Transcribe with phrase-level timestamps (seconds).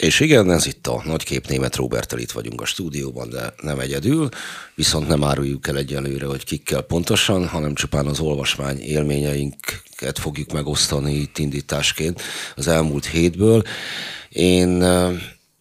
[0.00, 4.28] És igen, ez itt a nagykép német Robertel itt vagyunk a stúdióban, de nem egyedül,
[4.74, 11.14] viszont nem áruljuk el egyelőre, hogy kikkel pontosan, hanem csupán az olvasmány élményeinket fogjuk megosztani
[11.14, 12.22] itt indításként
[12.56, 13.62] az elmúlt hétből.
[14.28, 15.12] Én eh,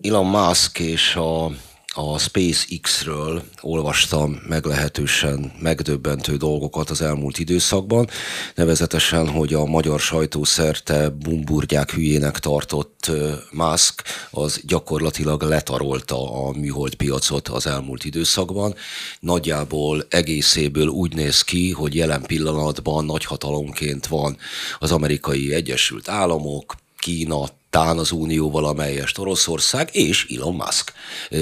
[0.02, 1.52] Elon Musk és a
[1.96, 8.10] a SpaceX-ről olvastam meglehetősen megdöbbentő dolgokat az elmúlt időszakban,
[8.56, 13.12] nevezetesen, hogy a magyar sajtó szerte bumburgyák hülyének tartott
[13.52, 18.76] Musk az gyakorlatilag letarolta a műhold piacot az elmúlt időszakban.
[19.20, 24.38] Nagyjából egészéből úgy néz ki, hogy jelen pillanatban nagyhatalomként van
[24.80, 30.94] az amerikai Egyesült Államok, Kína, tán az Unió valamelyest Oroszország, és Elon Musk,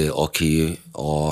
[0.09, 1.31] aki a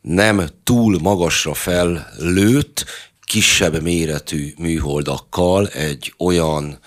[0.00, 2.84] nem túl magasra fellőtt,
[3.24, 6.78] kisebb méretű műholdakkal, egy olyan,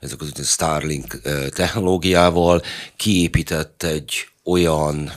[0.00, 1.20] ezek az Starlink
[1.54, 2.62] technológiával
[2.96, 5.12] kiépített egy olyan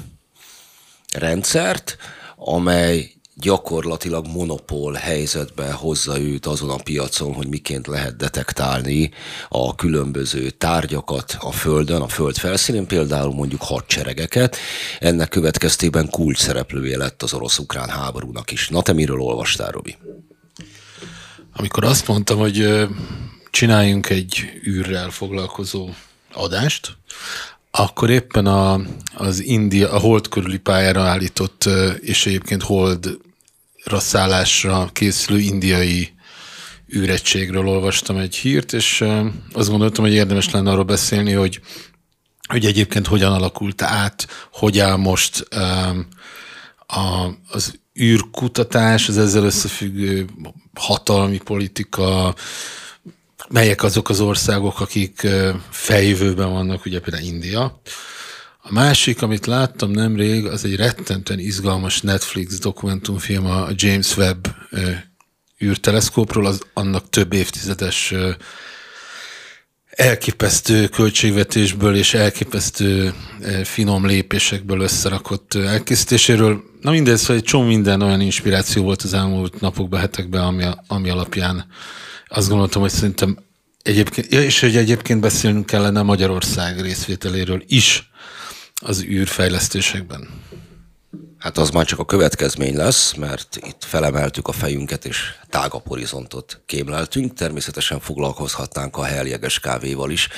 [1.13, 1.97] rendszert,
[2.35, 9.11] amely gyakorlatilag monopól helyzetbe hozza őt azon a piacon, hogy miként lehet detektálni
[9.49, 14.57] a különböző tárgyakat a Földön, a Föld felszínén, például mondjuk hadseregeket.
[14.99, 18.69] Ennek következtében kult szereplője lett az orosz-ukrán háborúnak is.
[18.69, 19.97] Na te miről olvastál, Robi?
[21.55, 22.87] Amikor azt mondtam, hogy
[23.51, 25.89] csináljunk egy űrrel foglalkozó
[26.33, 26.97] adást,
[27.77, 28.79] akkor éppen a,
[29.15, 33.17] az India, a hold körüli pályára állított, és egyébként hold
[33.85, 36.13] szállásra készülő indiai
[36.95, 39.03] űregységről olvastam egy hírt, és
[39.53, 41.59] azt gondoltam, hogy érdemes lenne arról beszélni, hogy,
[42.47, 45.47] hogy egyébként hogyan alakult át, hogy áll most
[46.87, 50.25] a, az űrkutatás, az ezzel összefüggő
[50.73, 52.35] hatalmi politika,
[53.49, 55.27] melyek azok az országok, akik
[55.69, 57.81] fejjövőben vannak, ugye például India.
[58.61, 64.55] A másik, amit láttam nemrég, az egy rettentően izgalmas Netflix dokumentumfilm a James Webb
[65.63, 68.13] űrteleszkópról, az annak több évtizedes
[69.89, 73.13] elképesztő költségvetésből és elképesztő
[73.63, 76.63] finom lépésekből összerakott elkészítéséről.
[76.81, 81.09] Na mindez, szóval egy csomó minden olyan inspiráció volt az elmúlt napokban, hetekben, ami, ami
[81.09, 81.65] alapján
[82.35, 83.37] azt gondoltam, hogy szerintem
[83.81, 88.09] egyébként, és hogy egyébként beszélnünk kellene Magyarország részvételéről is
[88.75, 90.27] az űrfejlesztésekben.
[91.45, 96.61] Hát az már csak a következmény lesz, mert itt felemeltük a fejünket, és tágabb horizontot
[96.65, 97.33] kémleltünk.
[97.33, 100.29] Természetesen foglalkozhatnánk a helyeges kávéval is,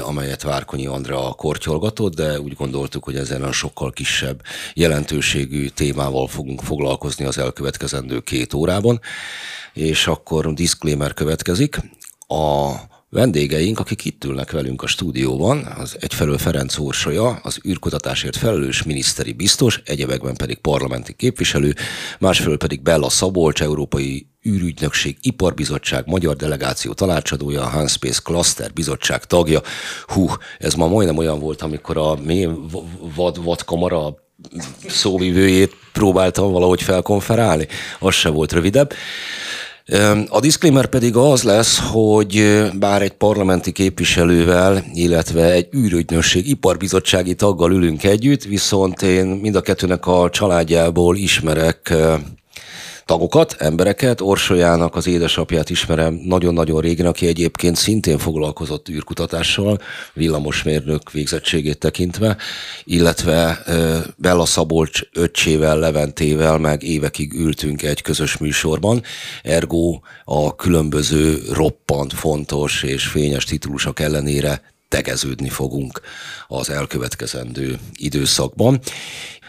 [0.00, 4.42] amelyet Várkonyi Andrea kortyolgatott, de úgy gondoltuk, hogy ezen a sokkal kisebb
[4.74, 9.00] jelentőségű témával fogunk foglalkozni az elkövetkezendő két órában.
[9.72, 11.76] És akkor disclaimer következik.
[12.26, 12.72] A
[13.10, 19.32] Vendégeink, akik itt ülnek velünk a stúdióban, az egyfelől Ferenc Orsolya, az űrkutatásért felelős miniszteri
[19.32, 21.74] biztos, egyebekben pedig parlamenti képviselő,
[22.18, 29.60] másfelől pedig Bella Szabolcs, Európai űrügynökség Iparbizottság magyar delegáció tanácsadója, a Hanspace Cluster bizottság tagja.
[30.06, 32.48] Hú, ez ma majdnem olyan volt, amikor a mi
[33.14, 34.14] vad, vadkamara
[34.88, 37.66] szóvivőjét próbáltam valahogy felkonferálni.
[37.98, 38.92] Az se volt rövidebb.
[40.28, 47.72] A disclaimer pedig az lesz, hogy bár egy parlamenti képviselővel, illetve egy űrügynösség iparbizottsági taggal
[47.72, 51.94] ülünk együtt, viszont én mind a kettőnek a családjából ismerek
[53.08, 54.20] tagokat, embereket.
[54.20, 59.80] Orsolyának az édesapját ismerem nagyon-nagyon régen, aki egyébként szintén foglalkozott űrkutatással,
[60.12, 62.36] villamosmérnök végzettségét tekintve,
[62.84, 63.62] illetve
[64.16, 69.02] Bella Szabolcs öccsével, Leventével meg évekig ültünk egy közös műsorban,
[69.42, 76.00] ergo a különböző roppant fontos és fényes titulusok ellenére tegeződni fogunk
[76.48, 78.80] az elkövetkezendő időszakban.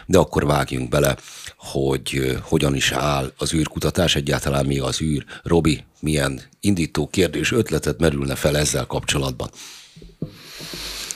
[0.05, 1.15] De akkor vágjunk bele
[1.59, 5.25] hogy hogyan is áll az űrkutatás, egyáltalán mi az űr.
[5.43, 9.49] Robi, milyen indító kérdés, ötletet merülne fel ezzel kapcsolatban?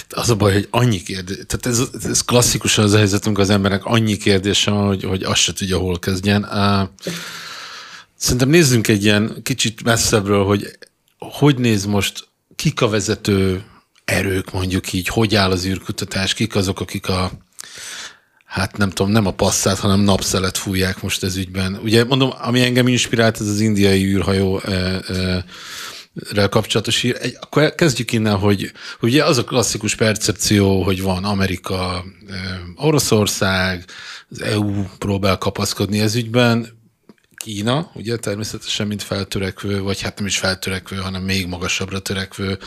[0.09, 3.85] Az a baj, hogy annyi kérdés, tehát ez, ez klasszikusan az a helyzetünk az emberek,
[3.85, 6.47] annyi kérdése van, hogy, hogy azt se tudja, hol kezdjen.
[8.15, 10.77] Szerintem nézzünk egy ilyen kicsit messzebbről, hogy
[11.18, 13.63] hogy néz most, kik a vezető
[14.06, 17.31] erők, mondjuk így, hogy áll az űrkutatás, kik azok, akik a
[18.53, 21.79] hát nem tudom, nem a passzát, hanem napszelet fújják most ez ügyben.
[21.83, 25.45] Ugye mondom, ami engem inspirált, ez az indiai űrhajó e, e,
[26.31, 27.17] rel kapcsolatos hír.
[27.21, 28.71] Egy, akkor kezdjük innen, hogy,
[29.01, 32.33] ugye az a klasszikus percepció, hogy van Amerika, e,
[32.75, 33.85] Oroszország,
[34.29, 36.67] az EU próbál kapaszkodni ez ügyben.
[37.44, 42.57] Kína, ugye természetesen, mint feltörekvő, vagy hát nem is feltörekvő, hanem még magasabbra törekvő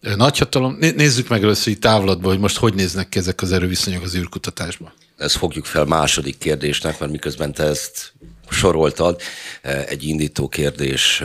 [0.00, 0.76] nagyhatalom.
[0.78, 4.92] Nézzük meg először így távlatban, hogy most hogy néznek ki ezek az erőviszonyok az űrkutatásban.
[5.16, 8.12] Ezt fogjuk fel második kérdésnek, mert miközben te ezt
[8.48, 9.20] soroltad,
[9.62, 11.22] egy indító kérdés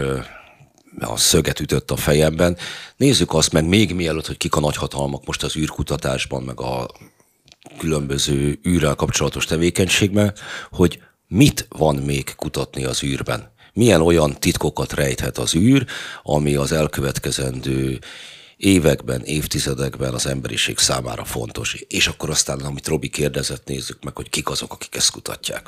[1.00, 2.58] a szöget ütött a fejemben.
[2.98, 6.90] Nézzük azt meg még mielőtt, hogy kik a nagyhatalmak most az űrkutatásban, meg a
[7.78, 10.34] különböző űrrel kapcsolatos tevékenységben,
[10.72, 11.00] hogy
[11.34, 13.52] mit van még kutatni az űrben.
[13.74, 15.86] Milyen olyan titkokat rejthet az űr,
[16.24, 18.00] ami az elkövetkezendő
[18.64, 21.86] években, évtizedekben az emberiség számára fontos.
[21.88, 25.66] És akkor aztán, amit Robi kérdezett, nézzük meg, hogy kik azok, akik ezt kutatják.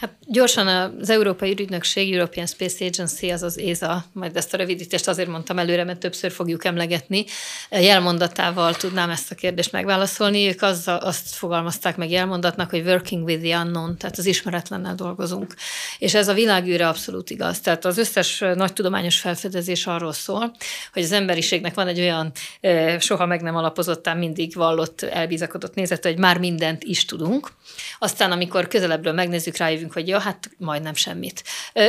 [0.00, 0.66] Hát gyorsan
[1.00, 5.58] az Európai Ügynökség, European Space Agency, az az ESA, majd ezt a rövidítést azért mondtam
[5.58, 7.24] előre, mert többször fogjuk emlegetni.
[7.70, 10.48] Jelmondatával tudnám ezt a kérdést megválaszolni.
[10.48, 15.54] Ők az, azt fogalmazták meg jelmondatnak, hogy working with the unknown, tehát az ismeretlennel dolgozunk.
[15.98, 17.60] És ez a világűre abszolút igaz.
[17.60, 20.56] Tehát az összes nagy tudományos felfedezés arról szól,
[20.92, 22.27] hogy az emberiségnek van egy olyan
[22.98, 27.52] soha meg nem alapozottán mindig vallott, elbizakodott nézet, hogy már mindent is tudunk.
[27.98, 31.44] Aztán, amikor közelebbről megnézzük, rájövünk, hogy ja, hát majdnem semmit.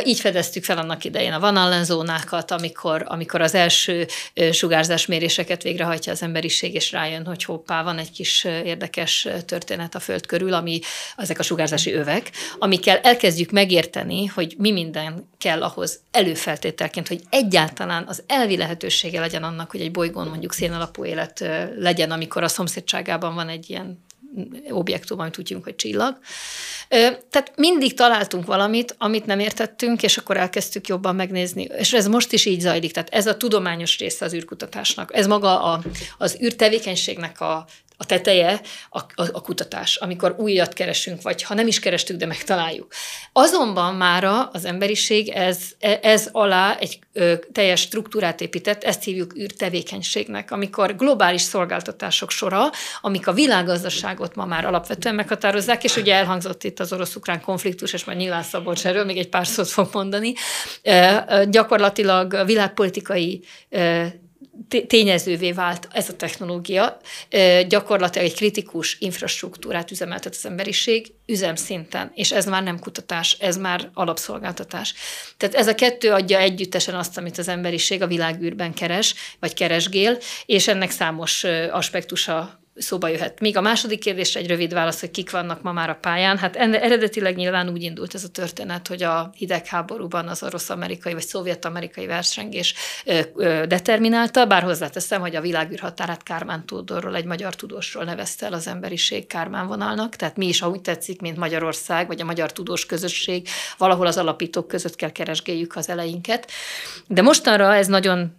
[0.06, 4.08] Így fedeztük fel annak idején a Van Allen zónákat, amikor, amikor az első
[4.52, 10.26] sugárzásméréseket végrehajtja az emberiség, és rájön, hogy hoppá, van egy kis érdekes történet a Föld
[10.26, 10.80] körül, ami
[11.18, 18.04] ezek a sugárzási övek, amikkel elkezdjük megérteni, hogy mi minden kell ahhoz előfeltételként, hogy egyáltalán
[18.08, 21.46] az elvi lehetősége legyen annak, hogy egy bolygón mondjuk szénalapú élet
[21.78, 24.04] legyen, amikor a szomszédságában van egy ilyen
[24.70, 26.18] objektum, amit tudjunk, hogy csillag.
[27.30, 31.64] Tehát mindig találtunk valamit, amit nem értettünk, és akkor elkezdtük jobban megnézni.
[31.64, 32.92] És ez most is így zajlik.
[32.92, 35.16] Tehát ez a tudományos része az űrkutatásnak.
[35.16, 35.82] Ez maga a,
[36.18, 37.66] az űrtevékenységnek a
[38.02, 42.26] a teteje a, a, a kutatás, amikor újat keresünk, vagy ha nem is kerestük, de
[42.26, 42.94] megtaláljuk.
[43.34, 45.58] Azonban mára az emberiség ez,
[46.02, 52.70] ez alá egy ö, teljes struktúrát épített, ezt hívjuk űrtevékenységnek, amikor globális szolgáltatások sora,
[53.02, 58.04] amik a világgazdaságot ma már alapvetően meghatározzák, és ugye elhangzott itt az orosz-ukrán konfliktus, és
[58.04, 60.34] majd nyilván Szabolcs erről még egy pár szót fog mondani,
[60.84, 61.18] ö,
[61.50, 64.06] gyakorlatilag a világpolitikai ö,
[64.88, 66.98] tényezővé vált ez a technológia,
[67.68, 73.90] gyakorlatilag egy kritikus infrastruktúrát üzemeltet az emberiség üzemszinten, és ez már nem kutatás, ez már
[73.94, 74.94] alapszolgáltatás.
[75.38, 80.18] Tehát ez a kettő adja együttesen azt, amit az emberiség a világűrben keres, vagy keresgél,
[80.46, 83.40] és ennek számos aspektusa szóba jöhet.
[83.40, 86.38] Míg a második kérdésre egy rövid válasz, hogy kik vannak ma már a pályán.
[86.38, 92.06] Hát eredetileg nyilván úgy indult ez a történet, hogy a hidegháborúban az orosz-amerikai vagy szovjet-amerikai
[92.06, 92.74] versengés
[93.68, 99.28] determinálta, bár hozzáteszem, hogy a világűrhatárát Kármán Tódorról, egy magyar tudósról nevezte el az emberiség
[99.28, 103.48] Kármán vonalnak, tehát mi is, ahogy tetszik, mint Magyarország, vagy a magyar tudós közösség,
[103.78, 106.52] valahol az alapítók között kell keresgéljük az eleinket.
[107.08, 108.38] De mostanra ez nagyon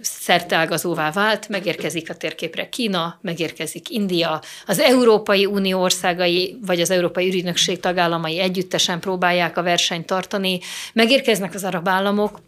[0.00, 7.26] szerteágazóvá vált, megérkezik a térképre Kína, megérkezik India, az Európai Unió országai, vagy az Európai
[7.26, 10.60] Ügynökség tagállamai együttesen próbálják a versenyt tartani,
[10.92, 12.40] megérkeznek az arab államok,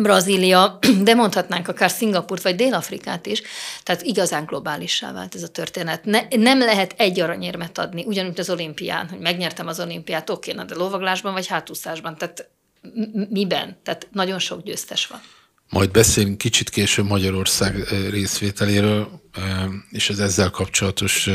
[0.00, 3.42] Brazília, de mondhatnánk akár Szingapurt vagy Dél-Afrikát is,
[3.82, 6.04] tehát igazán globálissá vált ez a történet.
[6.04, 10.74] Ne, nem lehet egy aranyérmet adni, ugyanúgy az olimpián, hogy megnyertem az olimpiát, oké, de
[10.74, 12.48] lovaglásban vagy hátúszásban, tehát
[13.28, 13.76] miben?
[13.82, 15.20] Tehát nagyon sok győztes van.
[15.72, 19.20] Majd beszélünk kicsit később Magyarország részvételéről,
[19.90, 21.30] és az ezzel kapcsolatos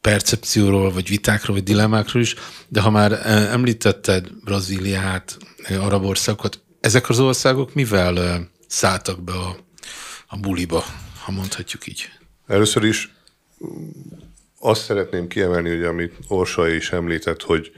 [0.00, 2.34] percepcióról, vagy vitákról, vagy dilemmákról is,
[2.68, 5.36] de ha már említetted Brazíliát,
[5.78, 9.56] arab országokat, ezek az országok mivel szálltak be a,
[10.26, 10.84] a buliba,
[11.24, 12.10] ha mondhatjuk így?
[12.46, 13.14] Először is
[14.58, 17.72] azt szeretném kiemelni, hogy amit Orsa is említett, hogy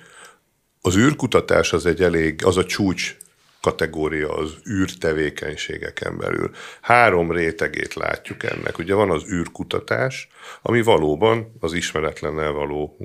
[0.81, 3.17] az űrkutatás az egy elég, az a csúcs
[3.61, 6.51] kategória az űrtevékenységeken belül.
[6.81, 8.79] Három rétegét látjuk ennek.
[8.79, 10.29] Ugye van az űrkutatás,
[10.63, 12.97] ami valóban az ismeretlennel való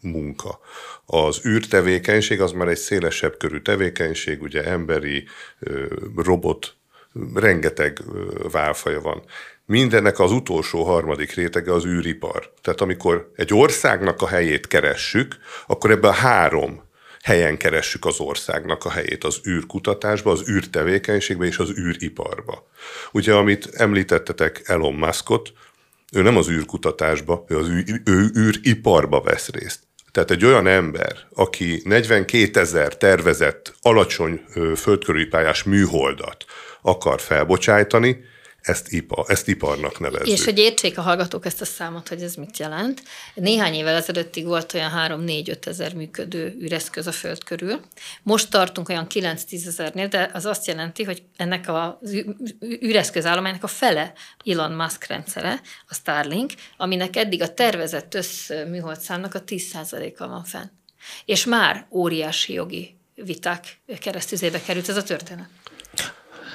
[0.00, 0.60] munka.
[1.04, 5.24] Az űrtevékenység az már egy szélesebb körű tevékenység, ugye emberi,
[6.16, 6.76] robot,
[7.34, 7.98] rengeteg
[8.52, 9.22] válfaja van.
[9.66, 12.52] Mindennek az utolsó harmadik rétege az űripar.
[12.62, 16.82] Tehát amikor egy országnak a helyét keressük, akkor ebben a három
[17.22, 22.68] helyen keressük az országnak a helyét az űrkutatásba, az űrtevékenységbe és az űriparba.
[23.12, 25.52] Ugye, amit említettetek Elon Muskot,
[26.12, 29.80] ő nem az űrkutatásba, ő az űr, ő űriparba vesz részt.
[30.10, 34.40] Tehát egy olyan ember, aki 42 ezer tervezett alacsony
[34.76, 36.44] földkörüli pályás műholdat
[36.82, 38.24] akar felbocsájtani,
[38.62, 40.26] ezt, ipa, ezt iparnak nevezzük.
[40.26, 43.02] És hogy értsék a hallgatók ezt a számot, hogy ez mit jelent.
[43.34, 47.80] Néhány évvel ezelőttig volt olyan 3-4-5 ezer működő űreszköz a Föld körül.
[48.22, 52.24] Most tartunk olyan 9-10 ezernél, de az azt jelenti, hogy ennek az
[52.82, 54.12] űreszközállománynak a fele
[54.46, 60.66] Elon Musk rendszere, a Starlink, aminek eddig a tervezett összműholdszámnak a 10%-a van fenn.
[61.24, 65.48] És már óriási jogi viták keresztüzébe került ez a történet.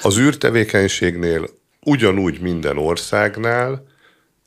[0.02, 1.50] Az űrtevékenységnél
[1.88, 3.88] ugyanúgy minden országnál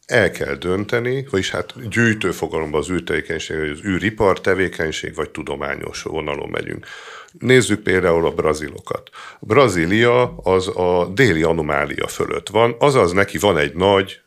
[0.06, 6.02] el kell dönteni, vagyis hát gyűjtő fogalomban az űrtevékenység, hogy az űripar tevékenység, vagy tudományos
[6.02, 6.86] vonalon megyünk.
[7.38, 9.10] Nézzük például a brazilokat.
[9.40, 14.20] Brazília az a déli anomália fölött van, azaz neki van egy nagy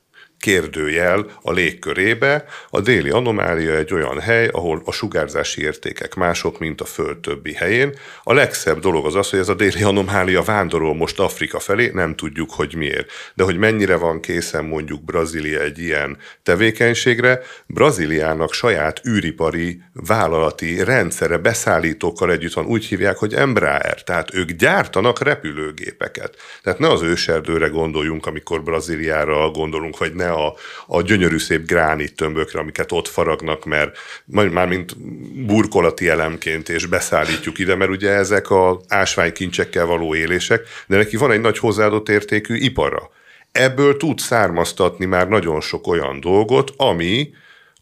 [0.44, 2.46] kérdőjel a légkörébe.
[2.70, 7.54] A déli anomália egy olyan hely, ahol a sugárzási értékek mások, mint a Föld többi
[7.54, 7.96] helyén.
[8.24, 12.16] A legszebb dolog az az, hogy ez a déli anomália vándorol most Afrika felé, nem
[12.16, 13.12] tudjuk, hogy miért.
[13.34, 21.38] De hogy mennyire van készen mondjuk Brazília egy ilyen tevékenységre, Brazíliának saját űripari vállalati rendszere
[21.38, 26.36] beszállítókkal együtt van, úgy hívják, hogy Embraer, tehát ők gyártanak repülőgépeket.
[26.64, 30.54] Tehát ne az őserdőre gondoljunk, amikor Brazíliára gondolunk, vagy ne a,
[30.88, 34.98] a gyönyörű szép gránit tömbökre, amiket ott faragnak, mert már mint
[35.46, 41.32] burkolati elemként, és beszállítjuk ide, mert ugye ezek a ásványkincsekkel való élések, de neki van
[41.32, 43.10] egy nagy hozzáadott értékű ipara.
[43.52, 47.34] Ebből tud származtatni már nagyon sok olyan dolgot, ami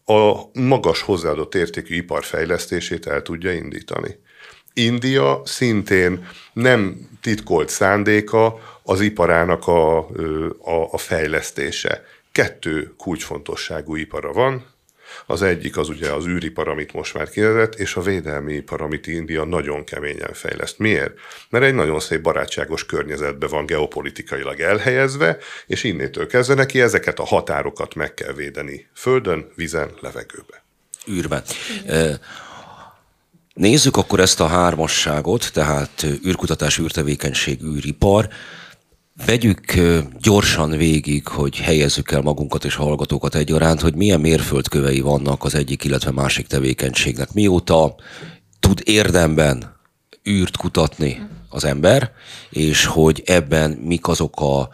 [0.06, 4.18] a magas hozzáadott értékű iparfejlesztését el tudja indítani.
[4.74, 9.98] India szintén nem titkolt szándéka az iparának a,
[10.60, 14.66] a, a fejlesztése kettő kulcsfontosságú ipara van,
[15.26, 19.08] az egyik az ugye az űripar, amit most már kérdezett, és a védelmi ipar, amit
[19.08, 20.80] India nagyon keményen fejleszt.
[20.80, 21.14] Miért?
[21.50, 27.26] Mert egy nagyon szép barátságos környezetben van geopolitikailag elhelyezve, és innétől kezdve neki ezeket a
[27.26, 28.88] határokat meg kell védeni.
[28.94, 30.64] Földön, vízen, levegőbe.
[31.10, 31.44] Űrben.
[33.54, 38.30] Nézzük akkor ezt a hármasságot, tehát űrkutatás, űrtevékenység, űripar.
[39.26, 39.74] Vegyük
[40.22, 45.84] gyorsan végig, hogy helyezzük el magunkat és hallgatókat egyaránt, hogy milyen mérföldkövei vannak az egyik,
[45.84, 47.34] illetve másik tevékenységnek.
[47.34, 47.96] Mióta
[48.60, 49.78] tud érdemben
[50.30, 52.12] űrt kutatni az ember,
[52.50, 54.70] és hogy ebben mik azok a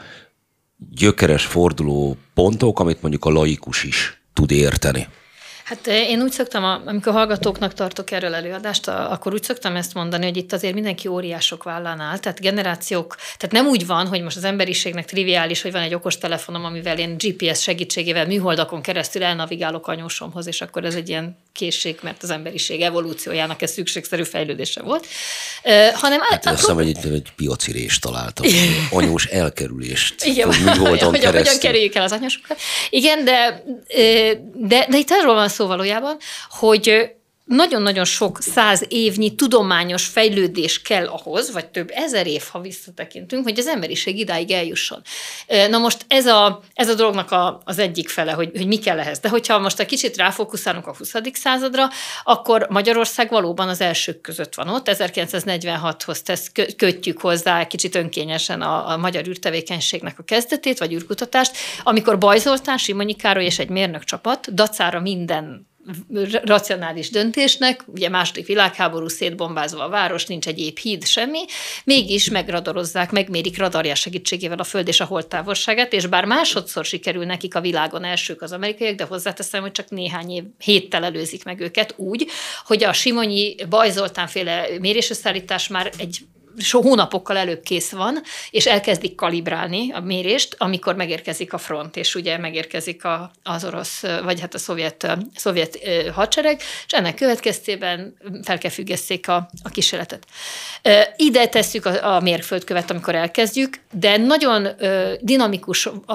[0.92, 5.08] gyökeres forduló pontok, amit mondjuk a laikus is tud érteni.
[5.68, 10.26] Hát eh, én úgy szoktam, amikor hallgatóknak tartok erről előadást, akkor úgy szoktam ezt mondani,
[10.26, 14.38] hogy itt azért mindenki óriások vállán áll, tehát generációk, tehát nem úgy van, hogy most
[14.38, 19.88] az emberiségnek triviális, hogy van egy okos telefonom, amivel én GPS segítségével műholdakon keresztül elnavigálok
[19.88, 25.08] anyósomhoz, és akkor ez egy ilyen készség, mert az emberiség evolúciójának ez szükségszerű fejlődése volt.
[25.64, 28.46] Uh, hanem hát azt hiszem, hogy itt egy piacirést találtam,
[28.92, 30.26] anyós elkerülést.
[30.26, 32.60] Igen, hogy, hogy hogyan kerüljük el az anyósokat.
[32.90, 33.64] Igen, de,
[34.54, 36.18] de, de itt arról van szó valójában,
[36.50, 37.16] hogy
[37.48, 43.60] nagyon-nagyon sok száz évnyi tudományos fejlődés kell ahhoz, vagy több ezer év, ha visszatekintünk, hogy
[43.60, 45.02] az emberiség idáig eljusson.
[45.70, 49.00] Na most ez a, ez a dolognak a, az egyik fele, hogy, hogy mi kell
[49.00, 49.20] ehhez.
[49.20, 51.14] De hogyha most egy kicsit ráfókuszálunk a 20.
[51.34, 51.90] századra,
[52.24, 54.90] akkor Magyarország valóban az elsők között van ott.
[54.92, 62.18] 1946-hoz tesz, kötjük hozzá kicsit önkényesen a, a magyar űrtevékenységnek a kezdetét, vagy űrkutatást, amikor
[62.18, 65.68] Bajzoltán, Simonyi Károly és egy mérnök csapat dacára minden
[66.44, 71.40] racionális döntésnek, ugye második világháború szétbombázva a város, nincs egy épp híd, semmi,
[71.84, 77.26] mégis megradorozzák, megmérik radarja segítségével a föld és a hold távolságát, és bár másodszor sikerül
[77.26, 81.60] nekik a világon elsők az amerikaiak, de hozzáteszem, hogy csak néhány év, héttel előzik meg
[81.60, 82.28] őket úgy,
[82.66, 86.20] hogy a Simonyi Bajzoltán féle mérésösszállítás már egy
[86.58, 92.16] so hónapokkal előbb kész van, és elkezdik kalibrálni a mérést, amikor megérkezik a front, és
[92.16, 95.80] ugye megérkezik a, az orosz, vagy hát a szovjet, szovjet
[96.14, 100.26] hadsereg, és ennek következtében fel kell függesszék a, a kísérletet.
[101.16, 104.68] Ide tesszük a, a mérföldkövet, amikor elkezdjük, de nagyon
[105.20, 106.14] dinamikus a,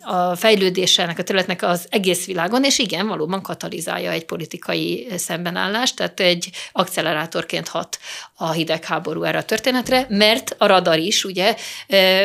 [0.00, 5.96] a fejlődése ennek a területnek az egész világon, és igen, valóban katalizálja egy politikai szembenállást,
[5.96, 7.98] tehát egy accelerátorként hat
[8.34, 11.56] a hidegháború erre a történet területre, mert a radar is ugye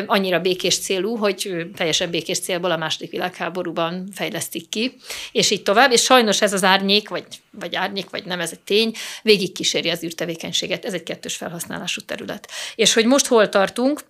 [0.06, 4.96] annyira békés célú, hogy teljesen békés célból a második világháborúban fejlesztik ki,
[5.32, 8.60] és így tovább, és sajnos ez az árnyék, vagy, vagy árnyék, vagy nem, ez egy
[8.60, 12.50] tény, végig kíséri az űrtevékenységet, ez egy kettős felhasználású terület.
[12.76, 14.02] És hogy most hol tartunk,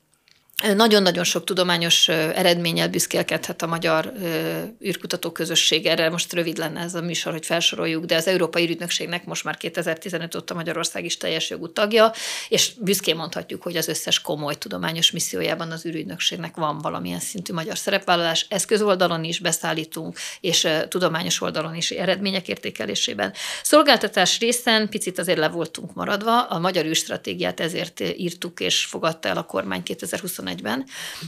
[0.75, 4.13] nagyon-nagyon sok tudományos eredménnyel büszkélkedhet a magyar
[4.85, 5.85] űrkutató közösség.
[5.85, 9.57] Erre most rövid lenne ez a műsor, hogy felsoroljuk, de az Európai Ürügynökségnek most már
[9.57, 12.11] 2015 óta Magyarország is teljes jogú tagja,
[12.49, 17.77] és büszkén mondhatjuk, hogy az összes komoly tudományos missziójában az ürügynökségnek van valamilyen szintű magyar
[17.77, 18.45] szerepvállalás.
[18.49, 23.33] Eszközoldalon is beszállítunk, és tudományos oldalon is eredmények értékelésében.
[23.63, 29.37] Szolgáltatás részen picit azért le voltunk maradva, a magyar űrstratégiát ezért írtuk és fogadta el
[29.37, 30.85] a kormány 2020 2021-ben,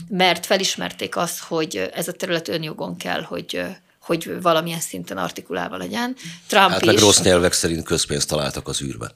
[0.08, 3.62] mert felismerték azt, hogy ez a terület önjogon kell, hogy
[4.00, 6.16] hogy valamilyen szinten artikulálva legyen.
[6.46, 9.10] Trump hát meg is, rossz nyelvek szerint közpénzt találtak az űrben.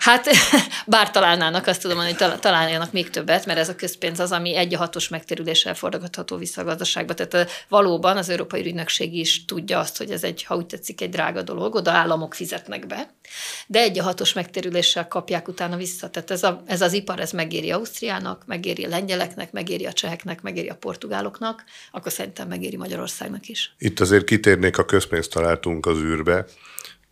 [0.00, 0.28] Hát
[0.86, 4.56] bár találnának, azt tudom mondani, hogy találjanak még többet, mert ez a közpénz az, ami
[4.56, 7.14] egy a hatos megtérüléssel forgatható vissza a gazdaságba.
[7.14, 11.08] Tehát valóban az Európai Ügynökség is tudja azt, hogy ez egy, ha úgy tetszik, egy
[11.08, 13.14] drága dolog, oda államok fizetnek be,
[13.66, 16.10] de egy a hatos megtérüléssel kapják utána vissza.
[16.10, 20.42] Tehát ez, a, ez az ipar, ez megéri Ausztriának, megéri a lengyeleknek, megéri a cseheknek,
[20.42, 23.74] megéri a portugáloknak, akkor szerintem megéri Magyarországnak is.
[23.78, 26.46] Itt azért kitérnék, a közpénzt találtunk az űrbe,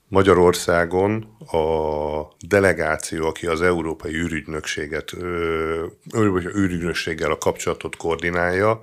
[0.08, 5.12] Magyarországon a delegáció, aki az Európai űrügynökséget,
[6.56, 8.82] űrügynökséggel a kapcsolatot koordinálja,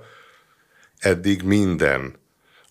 [0.98, 2.14] eddig minden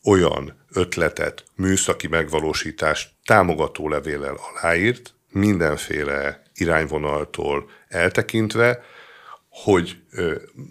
[0.03, 8.83] olyan ötletet, műszaki megvalósítást támogató levéllel aláírt, mindenféle irányvonaltól eltekintve,
[9.49, 9.97] hogy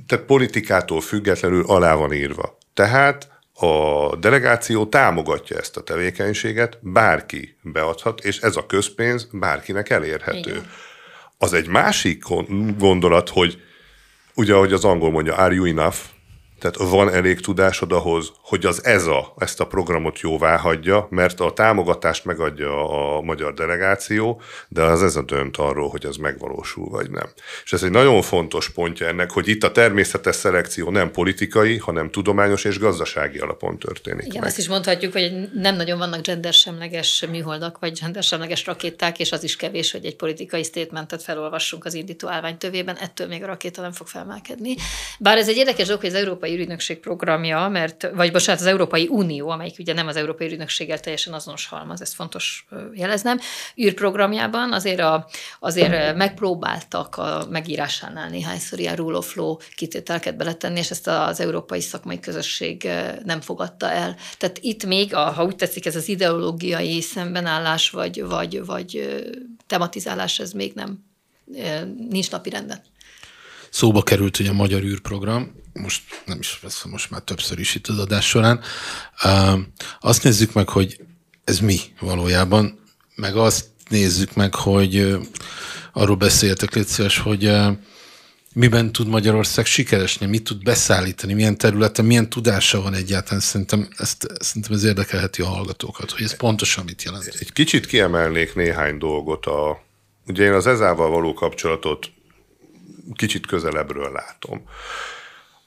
[0.07, 2.59] tehát politikától függetlenül alá van írva.
[2.75, 10.51] Tehát a delegáció támogatja ezt a tevékenységet, bárki beadhat, és ez a közpénz bárkinek elérhető.
[10.51, 10.71] Igen.
[11.39, 12.23] Az egy másik
[12.79, 13.63] gondolat, hogy
[14.35, 15.97] ugye, ahogy az angol mondja, are you enough?
[16.59, 21.53] Tehát van elég tudásod ahhoz, hogy az EZA ezt a programot jóvá hagyja, mert a
[21.53, 27.29] támogatást megadja a magyar delegáció, de az EZA dönt arról, hogy ez megvalósul vagy nem.
[27.65, 32.11] És ez egy nagyon fontos pontja ennek, hogy itt a természetes szelekció nem politikai, hanem
[32.11, 34.27] tudományos és gazdasági alapon történik.
[34.27, 34.49] Igen, meg.
[34.49, 39.57] azt is mondhatjuk, hogy nem nagyon vannak gendersemleges műholdak, vagy gendersemleges rakéták, és az is
[39.57, 43.93] kevés, hogy egy politikai statementet felolvassunk az indító állvány tövében, ettől még a rakéta nem
[43.93, 44.75] fog felmelkedni.
[45.19, 49.09] Bár ez egy érdekes dolog, hogy az Európai Ürügynökség programja, mert, vagy bocsánat, az Európai
[49.11, 53.39] Unió, amelyik ugye nem az Európai Ürügynökséggel teljesen azonos halmaz, ez fontos jeleznem,
[53.83, 55.29] űrprogramjában azért, a,
[55.61, 61.81] azért megpróbáltak a megírásánál néhányszor ilyen rule of law kitételket beletenni, és ezt az európai
[61.81, 62.89] szakmai közösség
[63.25, 64.17] nem fogadta el.
[64.39, 69.23] Tehát itt még, a, ha úgy tetszik, ez az ideológiai szembenállás, vagy, vagy, vagy
[69.67, 71.13] tematizálás, ez még nem
[72.09, 72.81] nincs napi renden.
[73.75, 77.87] Szóba került ugye a Magyar űrprogram, most nem is veszem, most már többször is itt
[77.87, 78.61] az adás során.
[80.01, 81.01] Azt nézzük meg, hogy
[81.45, 82.79] ez mi valójában,
[83.15, 85.17] meg azt nézzük meg, hogy
[85.93, 87.51] arról beszéltek, légy szíves, hogy
[88.53, 93.41] miben tud Magyarország sikeresni, mit tud beszállítani, milyen területen, milyen tudása van egyáltalán.
[93.41, 97.37] Szerintem, ezt, szerintem ez érdekelheti a hallgatókat, hogy ez pontosan mit jelent.
[97.39, 99.47] Egy kicsit kiemelnék néhány dolgot.
[99.47, 99.85] A,
[100.27, 102.14] ugye én az ezával való kapcsolatot
[103.13, 104.69] kicsit közelebbről látom.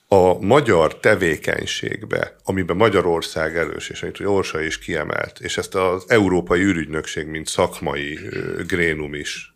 [0.07, 6.61] A magyar tevékenységbe, amiben Magyarország erős, és amit Orsa is kiemelt, és ezt az Európai
[6.61, 8.19] űrügynökség, mint szakmai
[8.67, 9.53] grénum is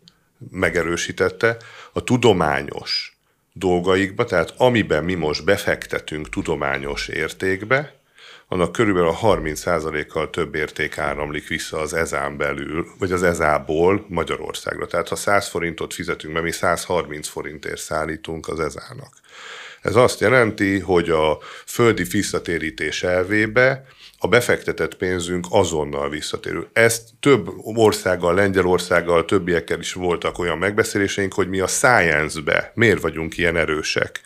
[0.50, 1.56] megerősítette,
[1.92, 3.16] a tudományos
[3.52, 8.01] dolgaikba, tehát amiben mi most befektetünk tudományos értékbe,
[8.52, 14.86] annak körülbelül a 30%-kal több érték áramlik vissza az ezán belül, vagy az ezából Magyarországra.
[14.86, 19.14] Tehát ha 100 forintot fizetünk, mert mi 130 forintért szállítunk az ezának.
[19.82, 23.84] Ez azt jelenti, hogy a földi visszatérítés elvébe
[24.18, 26.68] a befektetett pénzünk azonnal visszatérül.
[26.72, 33.36] Ezt több országgal, Lengyelországgal, többiekkel is voltak olyan megbeszéléseink, hogy mi a science-be miért vagyunk
[33.36, 34.20] ilyen erősek.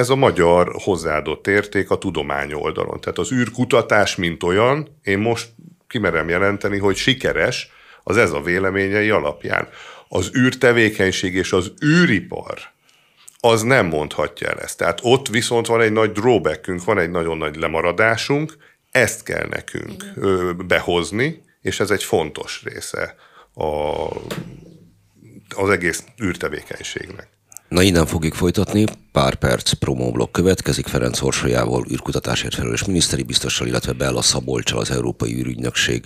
[0.00, 3.00] Ez a magyar hozzáadott érték a tudomány oldalon.
[3.00, 5.48] Tehát az űrkutatás, mint olyan, én most
[5.86, 7.70] kimerem jelenteni, hogy sikeres,
[8.02, 9.68] az ez a véleményei alapján.
[10.08, 12.58] Az űrtevékenység és az űripar
[13.40, 14.78] az nem mondhatja el ezt.
[14.78, 18.56] Tehát ott viszont van egy nagy drawbackünk, van egy nagyon nagy lemaradásunk,
[18.90, 20.66] ezt kell nekünk Igen.
[20.66, 23.14] behozni, és ez egy fontos része
[23.54, 23.64] a,
[25.56, 27.39] az egész űrtevékenységnek.
[27.70, 33.92] Na innen fogjuk folytatni, pár perc promóblok következik Ferenc Orsolyával, űrkutatásért felelős miniszteri biztossal, illetve
[33.92, 36.04] Bella Szabolcsal, az Európai űrügynökség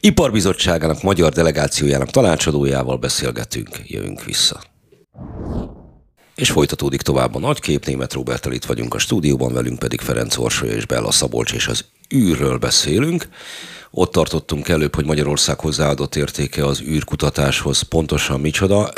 [0.00, 4.60] iparbizottságának magyar delegációjának tanácsadójával beszélgetünk, jövünk vissza.
[6.34, 10.72] És folytatódik tovább a nagykép, német Robertel itt vagyunk a stúdióban, velünk pedig Ferenc Orsolya
[10.72, 13.28] és Bella Szabolcs, és az űrről beszélünk.
[13.90, 18.90] Ott tartottunk előbb, hogy Magyarország hozzáadott értéke az űrkutatáshoz pontosan micsoda.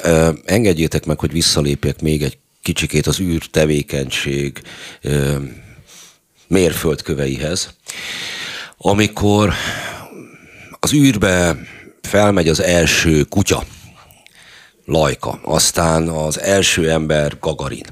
[0.44, 4.62] Engedjétek meg, hogy visszalépjek még egy kicsikét az űr tevékenység
[6.46, 7.74] mérföldköveihez,
[8.76, 9.52] amikor
[10.80, 11.56] az űrbe
[12.00, 13.64] felmegy az első kutya,
[14.84, 17.84] Lajka, aztán az első ember Gagarin.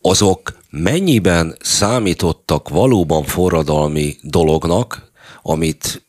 [0.00, 5.09] Azok mennyiben számítottak valóban forradalmi dolognak,
[5.42, 6.02] amit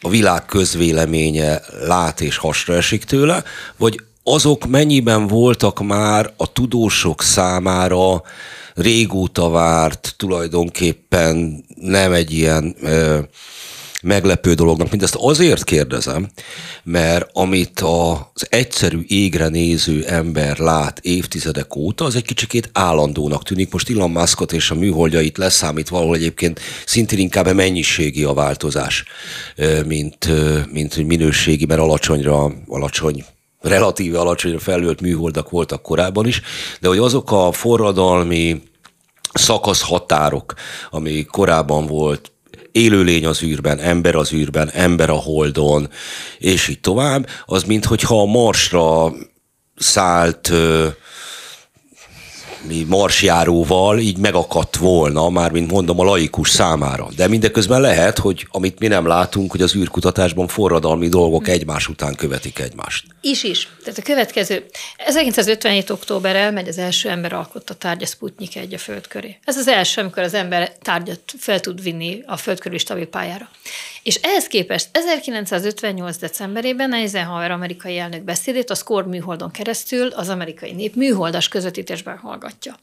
[0.00, 3.44] a világ közvéleménye lát és hasra esik tőle,
[3.76, 8.22] vagy azok mennyiben voltak már a tudósok számára
[8.74, 13.18] régóta várt, tulajdonképpen nem egy ilyen ö,
[14.08, 14.90] meglepő dolognak.
[14.90, 16.28] Mindezt azért kérdezem,
[16.82, 23.72] mert amit az egyszerű égre néző ember lát évtizedek óta, az egy kicsikét állandónak tűnik.
[23.72, 29.04] Most Elon Muskot és a műholdjait leszámít valahol egyébként szintén inkább mennyiségi a változás,
[29.86, 30.28] mint,
[30.72, 33.24] mint minőségi, mert alacsonyra, alacsony
[33.60, 36.42] relatíve alacsonyra felült műholdak voltak korábban is,
[36.80, 38.62] de hogy azok a forradalmi
[39.32, 40.54] szakaszhatárok,
[40.90, 42.32] ami korábban volt,
[42.78, 45.88] élőlény az űrben, ember az űrben, ember a holdon,
[46.38, 49.12] és így tovább, az minthogyha a Marsra
[49.76, 50.52] szállt
[52.86, 57.08] marsjáróval így megakadt volna, már mint mondom, a laikus számára.
[57.16, 62.14] De mindeközben lehet, hogy amit mi nem látunk, hogy az űrkutatásban forradalmi dolgok egymás után
[62.14, 63.04] követik egymást.
[63.20, 63.68] Is is.
[63.84, 64.66] Tehát a következő.
[64.96, 65.90] 1957.
[65.90, 69.38] október elmegy az első ember alkotta tárgya Sputnik egy a föld köré.
[69.44, 73.48] Ez az első, amikor az ember tárgyat fel tud vinni a föld körüli stabil pályára.
[74.02, 76.16] És ehhez képest 1958.
[76.16, 82.78] decemberében Eisenhower amerikai elnök beszédét a Score műholdon keresztül az amerikai nép műholdas közvetítésben hallgatja.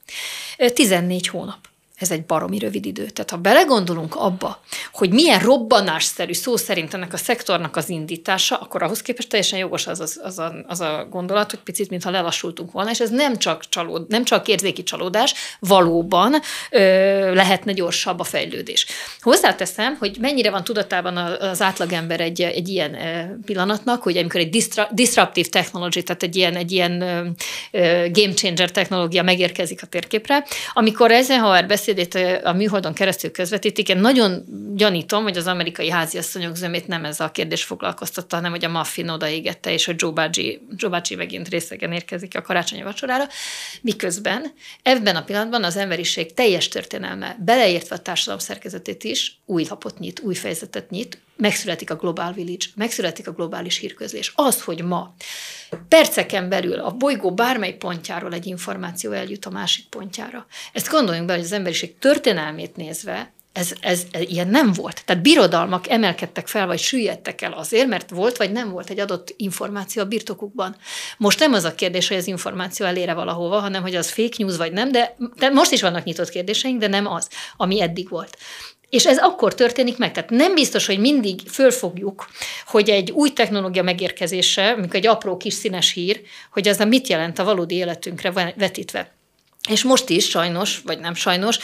[0.60, 1.75] 14 hónap.
[1.96, 3.06] Ez egy baromi rövid idő.
[3.06, 4.62] Tehát ha belegondolunk abba,
[4.94, 9.88] hogy milyen robbanásszerű szó szerint ennek a szektornak az indítása, akkor ahhoz képest teljesen jogos
[9.88, 13.38] az, az, az, a, az a gondolat, hogy picit, mintha lelassultunk volna, és ez nem
[13.38, 16.36] csak, csalód, nem csak érzéki csalódás, valóban
[16.70, 16.80] ö,
[17.34, 18.86] lehetne gyorsabb a fejlődés.
[19.20, 22.98] Hozzáteszem, hogy mennyire van tudatában az átlagember egy, egy ilyen
[23.46, 27.00] pillanatnak, hogy amikor egy disruptive technology, tehát egy ilyen, egy ilyen
[28.12, 33.90] game changer technológia megérkezik a térképre, amikor Eisenhower beszél beszédét a műholdon keresztül közvetítik.
[33.90, 34.44] Én nagyon
[34.76, 39.10] gyanítom, hogy az amerikai háziasszonyok zömét nem ez a kérdés foglalkoztatta, hanem hogy a muffin
[39.10, 43.28] odaégette, és hogy Joe Bácsi, Joe Bácsi megint részegen érkezik a karácsonyi vacsorára.
[43.82, 50.00] Miközben ebben a pillanatban az emberiség teljes történelme, beleértve a társadalom szerkezetét is, új lapot
[50.00, 54.32] nyit, új fejezetet nyit, megszületik a Global Village, megszületik a globális hírközlés.
[54.36, 55.16] Az, hogy ma
[55.90, 60.46] perceken belül a bolygó bármely pontjáról egy információ eljut a másik pontjára.
[60.74, 65.06] Ezt gondoljunk be, hogy az emberiség történelmét nézve ez, ez, ez ilyen nem volt.
[65.06, 69.34] Tehát birodalmak emelkedtek fel, vagy süllyedtek el azért, mert volt, vagy nem volt egy adott
[69.38, 70.76] információ a birtokukban.
[71.18, 74.58] Most nem az a kérdés, hogy az információ elére valahova, hanem hogy az fake news,
[74.58, 78.38] vagy nem, de, de most is vannak nyitott kérdéseink, de nem az, ami eddig volt.
[78.96, 80.12] És ez akkor történik meg.
[80.12, 82.28] Tehát nem biztos, hogy mindig fölfogjuk,
[82.66, 87.40] hogy egy új technológia megérkezése, amikor egy apró kis színes hír, hogy ez mit jelent
[87.40, 89.12] a valódi életünkre vetítve.
[89.70, 91.58] És most is sajnos, vagy nem sajnos,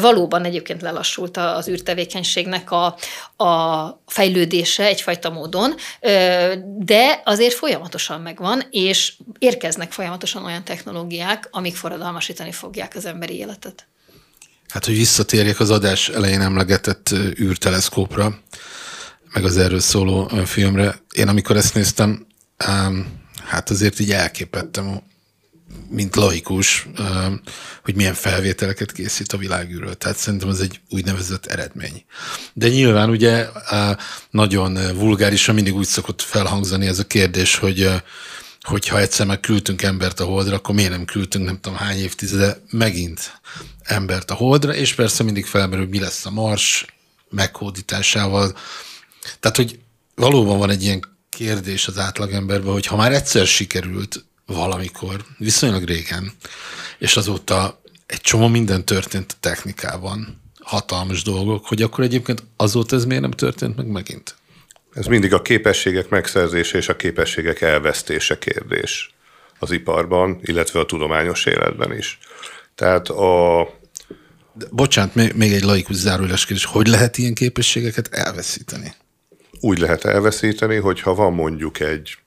[0.00, 2.84] valóban egyébként lelassult az űrtevékenységnek a,
[3.44, 5.74] a fejlődése egyfajta módon,
[6.78, 13.86] de azért folyamatosan megvan, és érkeznek folyamatosan olyan technológiák, amik forradalmasítani fogják az emberi életet.
[14.68, 18.38] Hát, hogy visszatérjek az adás elején emlegetett űrteleszkópra,
[19.32, 21.02] meg az erről szóló filmre.
[21.12, 22.26] Én amikor ezt néztem,
[23.44, 25.00] hát azért így elképettem,
[25.90, 26.88] mint laikus,
[27.84, 29.94] hogy milyen felvételeket készít a világűről.
[29.94, 32.04] Tehát szerintem ez egy úgynevezett eredmény.
[32.52, 33.46] De nyilván ugye
[34.30, 37.90] nagyon vulgárisan mindig úgy szokott felhangzani ez a kérdés, hogy
[38.60, 42.62] hogyha egyszer meg küldtünk embert a holdra, akkor miért nem küldtünk nem tudom hány évtizede
[42.70, 43.40] megint
[43.82, 46.86] embert a holdra, és persze mindig felmerül, mi lesz a mars
[47.30, 48.56] meghódításával.
[49.40, 49.78] Tehát, hogy
[50.14, 56.32] valóban van egy ilyen kérdés az átlagemberben, hogy ha már egyszer sikerült valamikor, viszonylag régen,
[56.98, 63.04] és azóta egy csomó minden történt a technikában, hatalmas dolgok, hogy akkor egyébként azóta ez
[63.04, 64.36] miért nem történt meg megint?
[64.92, 69.14] Ez mindig a képességek megszerzése és a képességek elvesztése kérdés
[69.58, 72.18] az iparban, illetve a tudományos életben is.
[72.74, 73.62] Tehát a...
[74.52, 76.64] De, bocsánat, még, még egy laikus zárójeles kérdés.
[76.64, 78.92] Hogy lehet ilyen képességeket elveszíteni?
[79.60, 82.18] Úgy lehet elveszíteni, hogyha van mondjuk egy,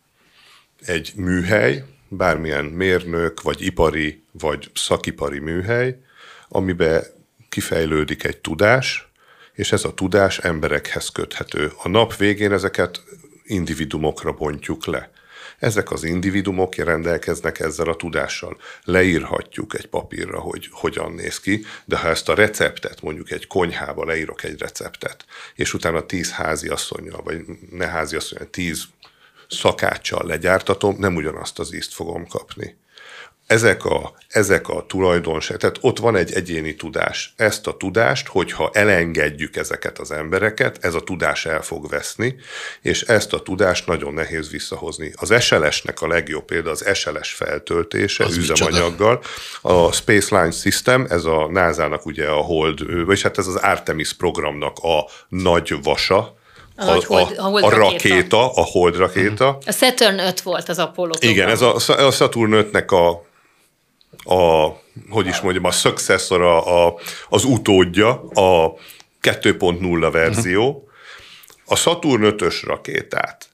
[0.85, 5.97] egy műhely, bármilyen mérnök, vagy ipari, vagy szakipari műhely,
[6.49, 7.03] amiben
[7.49, 9.10] kifejlődik egy tudás,
[9.61, 11.71] és ez a tudás emberekhez köthető.
[11.83, 13.03] A nap végén ezeket
[13.43, 15.11] individumokra bontjuk le.
[15.59, 18.57] Ezek az individumok rendelkeznek ezzel a tudással.
[18.83, 24.05] Leírhatjuk egy papírra, hogy hogyan néz ki, de ha ezt a receptet, mondjuk egy konyhába
[24.05, 28.83] leírok egy receptet, és utána tíz háziasszonyjal, vagy ne háziasszonyjal, tíz
[29.49, 32.79] szakáccsal legyártatom, nem ugyanazt az ízt fogom kapni
[33.51, 37.33] ezek a, ezek a tulajdonság, tehát ott van egy egyéni tudás.
[37.37, 42.35] Ezt a tudást, hogyha elengedjük ezeket az embereket, ez a tudás el fog veszni,
[42.81, 45.11] és ezt a tudást nagyon nehéz visszahozni.
[45.15, 49.21] Az SLS-nek a legjobb példa az SLS feltöltése az üzemanyaggal.
[49.61, 54.13] A Space Line System, ez a NASA-nak ugye a Hold, vagy hát ez az Artemis
[54.13, 56.39] programnak a nagy vasa,
[56.75, 59.57] a, a, hold, a, hold a rakéta, a Hold rakéta.
[59.65, 61.31] A Saturn 5 volt az Apollo program.
[61.31, 63.29] Igen, ez a, a Saturn 5-nek a
[64.23, 64.67] a,
[65.09, 68.73] hogy is mondjam, a successor, a, a, az utódja, a
[69.21, 70.89] 2.0 verzió,
[71.65, 73.51] a Saturn 5-ös rakétát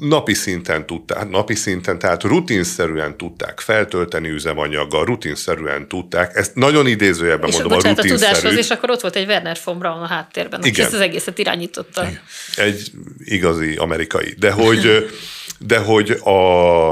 [0.00, 7.48] napi szinten tudták, napi szinten, tehát rutinszerűen tudták feltölteni üzemanyaggal, rutinszerűen tudták, ezt nagyon idézőjelben
[7.48, 8.30] és mondom, bocsánat, a rutinszerű.
[8.30, 11.00] a tudáshoz, és akkor ott volt egy Werner von Braun a háttérben, aki ezt az
[11.00, 12.02] egészet irányította.
[12.02, 12.20] Igen.
[12.56, 14.34] Egy igazi amerikai.
[14.38, 15.10] De hogy,
[15.58, 16.90] de hogy a,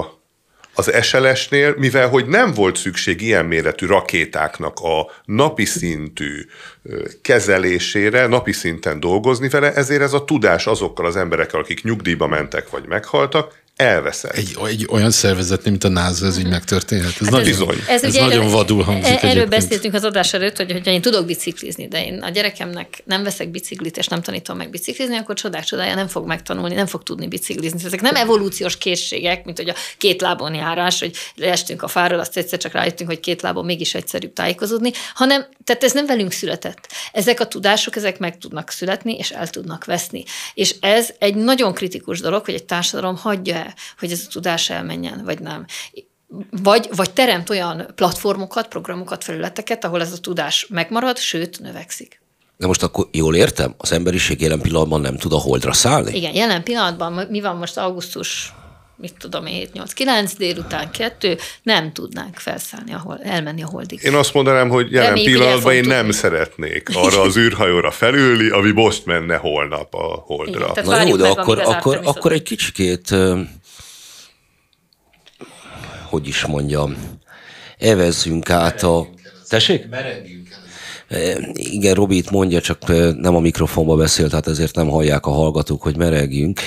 [0.79, 6.47] az SLS-nél, mivel hogy nem volt szükség ilyen méretű rakétáknak a napi szintű
[7.23, 12.71] kezelésére, napi szinten dolgozni vele, ezért ez a tudás azokkal az emberekkel, akik nyugdíjba mentek
[12.71, 14.33] vagy meghaltak, elveszett.
[14.33, 17.11] Egy, egy olyan szervezet, mint a NASA, ez így megtörténhet.
[17.11, 17.77] Ez, hát nagyon, bizony.
[17.89, 19.13] ez, ez ugye nagyon erről, vadul hangzik.
[19.13, 19.49] Erről egyébként.
[19.49, 23.51] beszéltünk az adás előtt, hogy, hogy én tudok biciklizni, de én a gyerekemnek nem veszek
[23.51, 27.29] biciklit, és nem tanítom meg biciklizni, akkor csodák csodája nem fog megtanulni, nem fog tudni
[27.29, 27.81] biciklizni.
[27.85, 32.37] Ezek nem evolúciós készségek, mint hogy a két lábon járás, hogy leestünk a fáról, azt
[32.37, 36.89] egyszer csak rájöttünk, hogy két lábon mégis egyszerűbb tájékozódni, hanem tehát ez nem velünk született.
[37.13, 40.25] Ezek a tudások, ezek meg tudnak születni, és el tudnak veszni.
[40.55, 43.68] És ez egy nagyon kritikus dolog, hogy egy társadalom hagyja el
[43.99, 45.67] hogy ez a tudás elmenjen, vagy nem.
[46.51, 52.21] Vagy, vagy teremt olyan platformokat, programokat, felületeket, ahol ez a tudás megmarad, sőt, növekszik.
[52.57, 56.17] De most akkor jól értem, az emberiség jelen pillanatban nem tud a holdra szállni?
[56.17, 58.53] Igen, jelen pillanatban, mi van most augusztus
[59.01, 64.03] mit tudom én, 7-8-9 délután 2, nem tudnánk felszállni, ahol, elmenni a holdig.
[64.03, 66.13] Én azt mondanám, hogy jelen Reméljük, pillanatban én nem tudni.
[66.13, 70.71] szeretnék arra az űrhajóra felülni, ami most menne holnap a holdra.
[70.71, 73.15] Igen, Na jó, de akkor, akkor, akkor egy kicsikét
[76.09, 76.97] hogy is mondjam,
[77.79, 79.09] evezzünk át a...
[79.49, 79.87] Tessék?
[81.53, 85.83] Igen, Robi itt mondja, csak nem a mikrofonba beszélt, tehát ezért nem hallják a hallgatók,
[85.83, 86.61] hogy meregjünk.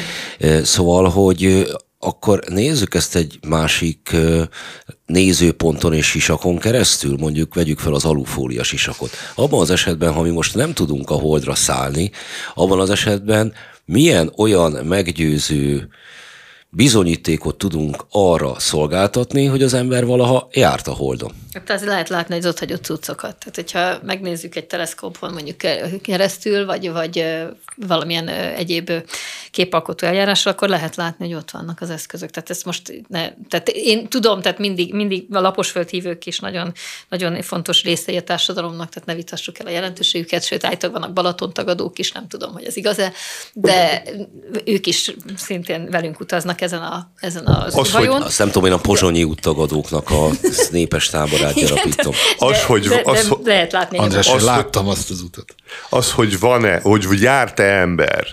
[0.63, 1.67] Szóval, hogy
[2.03, 4.15] akkor nézzük ezt egy másik
[5.05, 9.09] nézőponton és sisakon keresztül, mondjuk vegyük fel az alufólia sisakot.
[9.35, 12.11] Abban az esetben, ha mi most nem tudunk a holdra szállni,
[12.53, 13.53] abban az esetben
[13.85, 15.89] milyen olyan meggyőző
[16.73, 21.31] bizonyítékot tudunk arra szolgáltatni, hogy az ember valaha járt a Holdon.
[21.53, 23.37] Hát lehet látni az ott hagyott cuccokat.
[23.37, 25.57] Tehát, hogyha megnézzük egy teleszkópon mondjuk
[26.01, 27.25] keresztül, vagy, vagy
[27.75, 28.91] valamilyen egyéb
[29.51, 32.29] képalkotó eljárásra, akkor lehet látni, hogy ott vannak az eszközök.
[32.29, 36.73] Tehát ezt most ne, tehát én tudom, tehát mindig, mindig a laposföldhívők is nagyon,
[37.09, 41.51] nagyon fontos részei a társadalomnak, tehát ne vitassuk el a jelentőségüket, sőt, állítólag vannak Balaton
[41.93, 43.11] is, nem tudom, hogy ez igaz-e,
[43.53, 44.03] de
[44.65, 47.91] ők is szintén velünk utaznak ezen, a, ezen az az.
[47.91, 50.29] Hogy, azt nem tudom, én a pozsonyi úttagadóknak a
[50.71, 52.13] népes táborát gyarapítom.
[52.37, 53.97] Az, hogy, de, az, de, lehet látni.
[53.97, 55.55] András, az, láttam azt az utat.
[55.89, 58.27] Az, hogy van-e, hogy járt-e ember,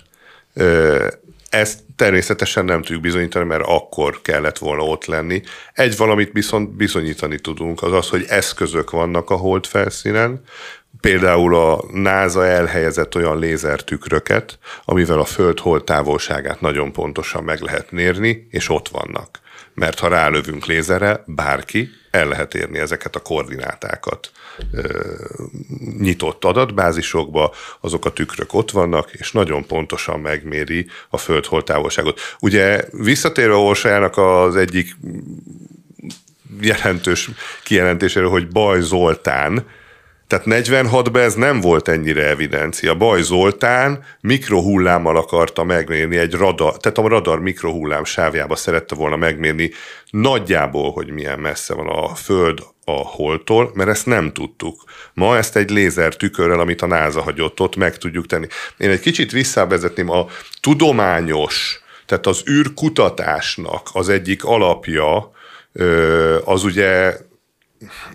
[1.48, 5.42] ezt természetesen nem tudjuk bizonyítani, mert akkor kellett volna ott lenni.
[5.72, 10.42] Egy valamit viszont bizonyítani tudunk, az az, hogy eszközök vannak a hold felszínen,
[11.00, 17.90] Például a NASA elhelyezett olyan lézertükröket, amivel a Föld hold távolságát nagyon pontosan meg lehet
[17.90, 19.40] mérni, és ott vannak.
[19.74, 24.30] Mert ha rálövünk lézerrel, bárki el lehet érni ezeket a koordinátákat
[25.98, 32.20] nyitott adatbázisokba, azok a tükrök ott vannak, és nagyon pontosan megméri a föld távolságot.
[32.40, 34.96] Ugye visszatérve Orsájának az egyik
[36.61, 37.30] jelentős
[37.62, 39.66] kijelentéséről, hogy Baj Zoltán
[40.28, 42.94] tehát 46-ban ez nem volt ennyire evidencia.
[42.94, 49.70] Baj Zoltán mikrohullámmal akarta megmérni egy radar, tehát a radar mikrohullám sávjába szerette volna megmérni
[50.10, 54.84] nagyjából, hogy milyen messze van a Föld a holtól, mert ezt nem tudtuk.
[55.14, 58.46] Ma ezt egy lézer tükörrel, amit a NASA hagyott ott, meg tudjuk tenni.
[58.76, 60.26] Én egy kicsit visszavezetném a
[60.60, 65.30] tudományos, tehát az űrkutatásnak az egyik alapja,
[66.44, 67.16] az ugye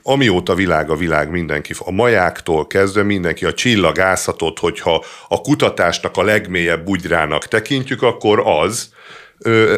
[0.04, 6.24] amióta világ a világ mindenki, a majáktól kezdve mindenki a csillagászatot, hogyha a kutatásnak a
[6.24, 8.94] legmélyebb bugyrának tekintjük, akkor az,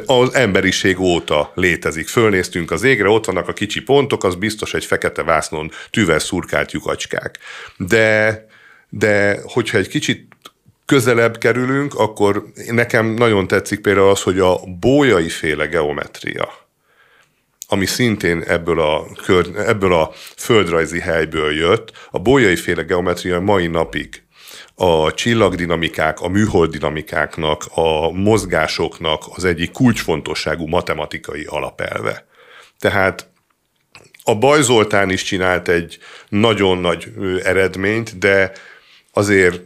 [0.06, 2.08] az emberiség óta létezik.
[2.08, 6.71] Fölnéztünk az égre, ott vannak a kicsi pontok, az biztos egy fekete vásznon tűvel szurkált
[6.71, 7.39] lyukacskák.
[7.78, 8.45] De,
[8.89, 10.28] de hogyha egy kicsit
[10.86, 16.64] közelebb kerülünk, akkor nekem nagyon tetszik például az, hogy a bójai féle geometria,
[17.67, 23.67] ami szintén ebből a, kör, ebből a földrajzi helyből jött, a bójai féle geometria mai
[23.67, 24.23] napig
[24.75, 32.25] a csillagdinamikák, a műholddinamikáknak, a mozgásoknak az egyik kulcsfontosságú matematikai alapelve.
[32.80, 33.30] Tehát
[34.23, 35.97] a Bajzoltán is csinált egy
[36.30, 38.51] nagyon nagy eredményt, de
[39.12, 39.62] azért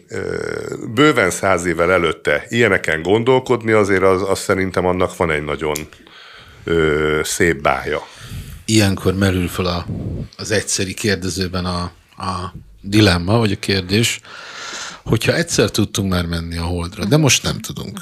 [0.94, 5.76] bőven száz évvel előtte ilyeneken gondolkodni, azért az, az szerintem annak van egy nagyon
[6.64, 8.08] ö, szép bája.
[8.66, 9.86] Ilyenkor merül fel a,
[10.38, 11.82] az egyszeri kérdezőben a,
[12.18, 14.20] a dilemma, vagy a kérdés,
[15.04, 18.00] hogyha egyszer tudtunk már menni a Holdra, de most nem tudunk.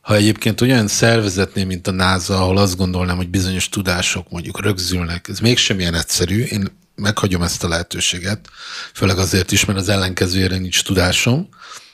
[0.00, 5.28] Ha egyébként olyan szervezetnél, mint a NASA, ahol azt gondolnám, hogy bizonyos tudások mondjuk rögzülnek,
[5.28, 8.48] ez mégsem ilyen egyszerű, én meghagyom ezt a lehetőséget,
[8.94, 11.48] főleg azért is, mert az ellenkezőjére nincs tudásom.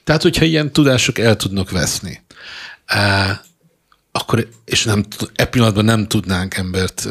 [0.05, 2.23] Tehát, hogyha ilyen tudások el tudnak veszni,
[4.17, 7.09] akkor, és nem, e pillanatban nem tudnánk embert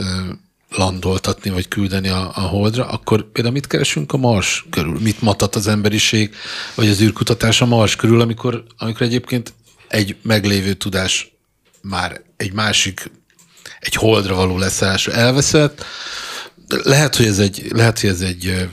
[0.70, 5.00] landoltatni, vagy küldeni a, a holdra, akkor például mit keresünk a Mars körül?
[5.00, 6.36] Mit matat az emberiség,
[6.76, 9.54] vagy az űrkutatás a Mars körül, amikor, amikor egyébként
[9.88, 11.32] egy meglévő tudás
[11.82, 13.12] már egy másik,
[13.80, 15.86] egy holdra való leszállásra elveszett.
[16.68, 18.70] Lehet, hogy ez egy, lehet, hogy ez egy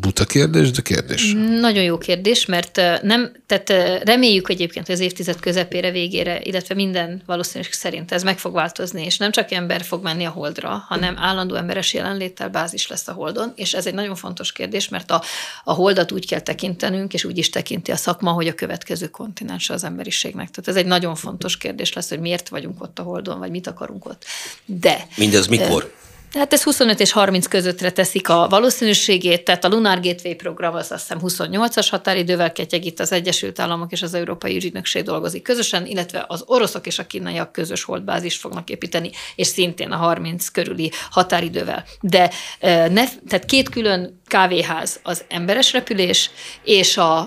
[0.00, 1.32] buta kérdés, de kérdés.
[1.60, 7.22] Nagyon jó kérdés, mert nem, tehát reméljük egyébként, hogy az évtized közepére, végére, illetve minden
[7.26, 11.18] valószínűség szerint ez meg fog változni, és nem csak ember fog menni a holdra, hanem
[11.18, 15.22] állandó emberes jelenléttel bázis lesz a holdon, és ez egy nagyon fontos kérdés, mert a,
[15.64, 19.70] a holdat úgy kell tekintenünk, és úgy is tekinti a szakma, hogy a következő kontinens
[19.70, 20.50] az emberiségnek.
[20.50, 23.66] Tehát ez egy nagyon fontos kérdés lesz, hogy miért vagyunk ott a holdon, vagy mit
[23.66, 24.24] akarunk ott.
[24.64, 25.06] De...
[25.16, 26.02] Mindez mikor?
[26.34, 30.92] Hát ez 25 és 30 közöttre teszik a valószínűségét, tehát a Lunar Gateway program az
[30.92, 36.24] azt hiszem 28-as határidővel ketyeg, az Egyesült Államok és az Európai Ügynökség dolgozik közösen, illetve
[36.28, 41.84] az oroszok és a kínaiak közös holdbázist fognak építeni, és szintén a 30 körüli határidővel.
[42.00, 46.30] De ne, tehát két külön kávéház, az emberes repülés
[46.62, 47.18] és a,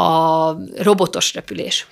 [0.00, 1.86] a robotos repülés.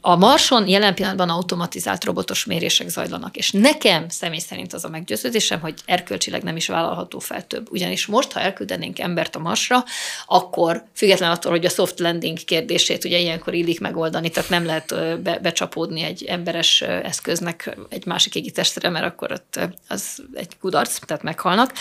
[0.00, 5.60] A Marson jelen pillanatban automatizált robotos mérések zajlanak, és nekem személy szerint az a meggyőződésem,
[5.60, 7.70] hogy erkölcsileg nem is vállalható fel több.
[7.70, 9.84] Ugyanis most, ha elküldenénk embert a Marsra,
[10.26, 14.94] akkor független attól, hogy a soft landing kérdését ugye ilyenkor illik megoldani, tehát nem lehet
[15.22, 21.22] be, becsapódni egy emberes eszköznek egy másik égitestre, mert akkor ott az egy kudarc, tehát
[21.22, 21.72] meghalnak.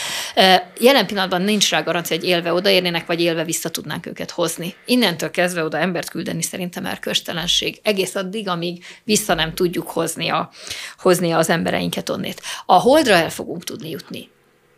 [0.80, 4.76] Jelen pillanatban nincs rá garancia, hogy élve odaérnének, vagy élve vissza tudnánk őket hozni.
[4.86, 10.30] Innentől kezdve oda embert küldeni szerintem erköstelenség lehetőség egész addig, amíg vissza nem tudjuk hozni,
[10.30, 10.50] a,
[10.98, 12.42] hozni az embereinket onnét.
[12.66, 14.30] A holdra el fogunk tudni jutni.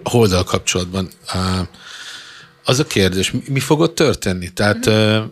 [0.03, 1.09] A holddal kapcsolatban
[2.63, 4.53] az a kérdés, mi fog ott történni?
[4.53, 5.25] Tehát mm-hmm.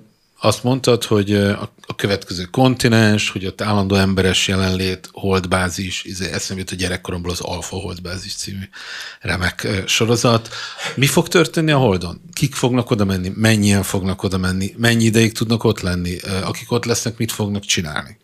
[0.45, 1.33] Azt mondtad, hogy
[1.87, 7.39] a következő kontinens, hogy ott állandó emberes jelenlét, holdbázis, izé, eszembe jut a gyerekkoromból az
[7.41, 8.69] Alfa Holdbázis című
[9.21, 10.49] remek sorozat.
[10.95, 12.21] Mi fog történni a Holdon?
[12.33, 13.31] Kik fognak oda menni?
[13.35, 14.73] Mennyien fognak oda menni?
[14.77, 16.17] Mennyi ideig tudnak ott lenni?
[16.43, 18.17] Akik ott lesznek, mit fognak csinálni?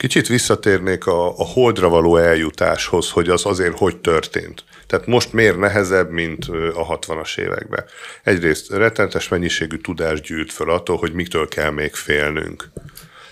[0.00, 4.64] Kicsit visszatérnék a, a holdra való eljutáshoz, hogy az azért hogy történt.
[4.86, 7.84] Tehát most miért nehezebb, mint a 60-as években?
[8.22, 12.68] Egyrészt rettenetes mennyiségű tudás gyűlt föl attól, hogy mitől kell még félnünk.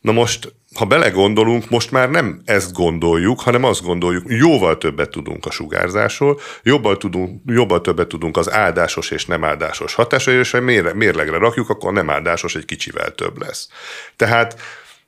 [0.00, 5.46] Na most, ha belegondolunk, most már nem ezt gondoljuk, hanem azt gondoljuk, jóval többet tudunk
[5.46, 10.60] a sugárzásról, jobban, tudunk, jobban többet tudunk az áldásos és nem áldásos hatásról, és ha
[10.60, 13.68] mérlegre rakjuk, akkor a nem áldásos egy kicsivel több lesz.
[14.16, 14.60] Tehát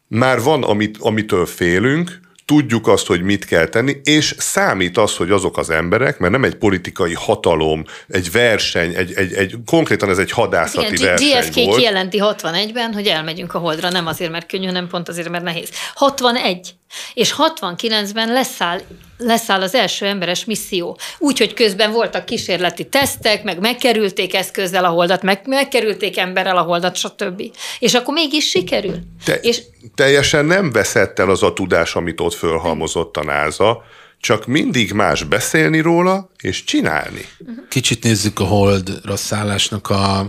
[0.06, 5.30] már van, amit, amitől félünk, tudjuk azt, hogy mit kell tenni, és számít az, hogy
[5.30, 10.18] azok az emberek, mert nem egy politikai hatalom, egy verseny, egy, egy, egy konkrétan ez
[10.18, 11.76] egy hadászati Igen, verseny GSK volt.
[11.76, 15.70] kijelenti 61-ben, hogy elmegyünk a Holdra, nem azért, mert könnyű, hanem pont azért, mert nehéz.
[15.94, 16.74] 61.
[17.14, 18.80] És 69-ben leszáll,
[19.20, 20.98] leszáll az első emberes misszió.
[21.18, 26.96] Úgyhogy közben voltak kísérleti tesztek, meg megkerülték eszközzel a holdat, meg megkerülték emberrel a holdat,
[26.96, 27.42] stb.
[27.78, 28.98] És akkor mégis sikerül.
[29.24, 29.62] Te, és
[29.94, 33.82] teljesen nem veszett el az a tudás, amit ott fölhalmozott a NASA,
[34.20, 37.28] csak mindig más beszélni róla és csinálni.
[37.68, 40.26] Kicsit nézzük a holdra szállásnak a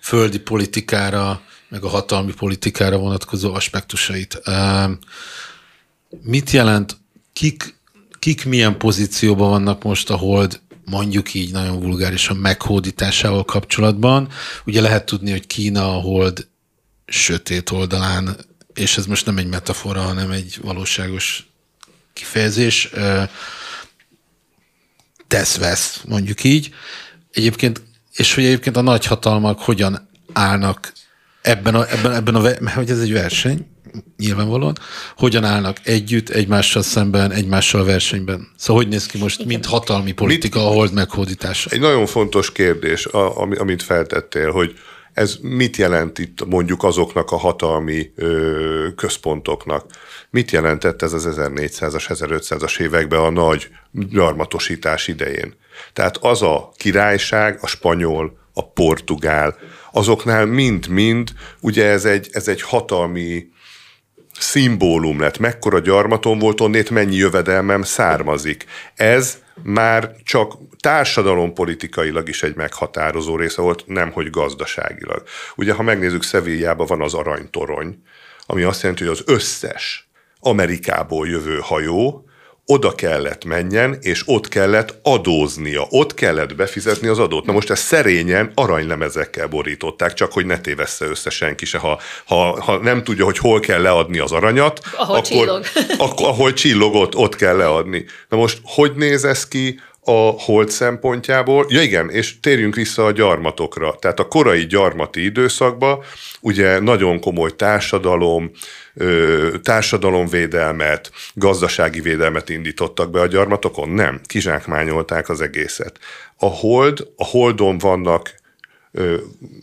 [0.00, 4.42] földi politikára, meg a hatalmi politikára vonatkozó aspektusait.
[6.22, 6.96] Mit jelent,
[7.32, 7.77] kik,
[8.18, 14.28] kik milyen pozícióban vannak most a hold, mondjuk így nagyon vulgárisan meghódításával kapcsolatban?
[14.64, 16.46] Ugye lehet tudni, hogy Kína a hold
[17.06, 18.36] sötét oldalán,
[18.74, 21.46] és ez most nem egy metafora, hanem egy valóságos
[22.12, 22.90] kifejezés,
[25.26, 26.74] tesz-vesz, mondjuk így.
[27.32, 30.92] Egyébként, és hogy egyébként a nagyhatalmak hogyan állnak
[31.42, 33.66] ebben a, ebben, ebben a, mert hogy ez egy verseny,
[34.16, 34.76] nyilvánvalóan,
[35.16, 38.48] hogyan állnak együtt, egymással szemben, egymással versenyben.
[38.56, 41.70] Szóval hogy néz ki most, mint hatalmi politika, a hold meghódítása?
[41.70, 44.74] Egy nagyon fontos kérdés, a- ami- amit feltettél, hogy
[45.12, 49.84] ez mit jelent itt mondjuk azoknak a hatalmi ö, központoknak?
[50.30, 55.54] Mit jelentett ez az 1400-as, 1500-as években a nagy gyarmatosítás idején?
[55.92, 59.56] Tehát az a királyság, a spanyol, a portugál,
[59.92, 61.30] azoknál mind-mind,
[61.60, 63.46] ugye ez egy, ez egy hatalmi
[64.38, 65.38] szimbólum lett.
[65.38, 68.64] Mekkora gyarmaton volt, onnét mennyi jövedelmem származik.
[68.94, 75.22] Ez már csak társadalompolitikailag is egy meghatározó része volt, nem hogy gazdaságilag.
[75.56, 78.02] Ugye, ha megnézzük, Szevillában van az aranytorony,
[78.46, 80.08] ami azt jelenti, hogy az összes
[80.40, 82.27] Amerikából jövő hajó
[82.70, 87.46] oda kellett menjen, és ott kellett adóznia, ott kellett befizetni az adót.
[87.46, 91.78] Na most ezt szerényen aranylemezekkel borították, csak hogy ne tévessze össze senki se.
[91.78, 95.64] Ha, ha, ha nem tudja, hogy hol kell leadni az aranyat, Ahol akkor, csillog.
[95.98, 98.04] akkor ahol csillog, ott, ott kell leadni.
[98.28, 101.66] Na most hogy néz ez ki a hold szempontjából?
[101.68, 103.94] Ja igen, és térjünk vissza a gyarmatokra.
[103.98, 105.98] Tehát a korai gyarmati időszakban
[106.40, 108.50] ugye nagyon komoly társadalom,
[109.62, 113.88] társadalomvédelmet, gazdasági védelmet indítottak be a gyarmatokon?
[113.88, 115.98] Nem, kizsákmányolták az egészet.
[116.36, 118.34] A hold, a holdon vannak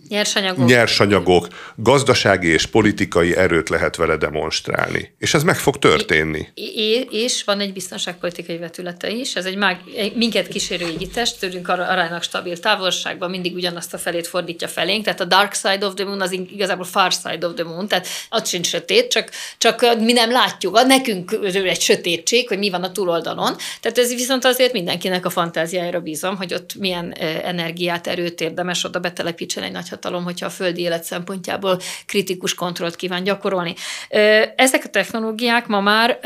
[0.07, 0.67] nyersanyagok.
[0.67, 5.15] nyersanyagok, gazdasági és politikai erőt lehet vele demonstrálni.
[5.17, 6.47] És ez meg fog történni.
[6.53, 9.79] É- és van egy biztonságpolitikai vetülete is, ez egy, mág,
[10.15, 15.21] minket kísérő égitest, tőlünk ar- aránylag stabil távolságban, mindig ugyanazt a felét fordítja felénk, tehát
[15.21, 18.49] a dark side of the moon az igazából far side of the moon, tehát az
[18.49, 22.91] sincs sötét, csak, csak mi nem látjuk, a nekünk egy sötétség, hogy mi van a
[22.91, 27.11] túloldalon, tehát ez viszont azért mindenkinek a fantáziájára bízom, hogy ott milyen
[27.43, 33.23] energiát, erőt érdemes oda betelepítsen egy nagyhatalom, hogyha a földi élet szempontjából kritikus kontrollt kíván
[33.23, 33.75] gyakorolni.
[34.55, 36.19] Ezek a technológiák ma már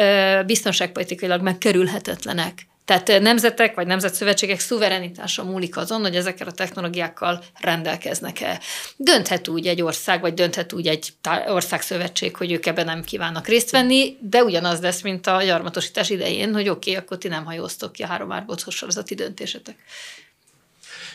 [0.46, 2.68] biztonságpolitikailag megkerülhetetlenek.
[2.86, 8.60] Tehát nemzetek vagy nemzetszövetségek szuverenitása múlik azon, hogy ezekkel a technológiákkal rendelkeznek-e.
[8.96, 11.14] Dönthet úgy egy ország, vagy dönthet úgy egy
[11.48, 16.54] országszövetség, hogy ők ebben nem kívánnak részt venni, de ugyanaz lesz, mint a gyarmatosítás idején,
[16.54, 19.76] hogy oké, okay, akkor ti nem hajóztok ki a három árbocos sorozati döntésetek.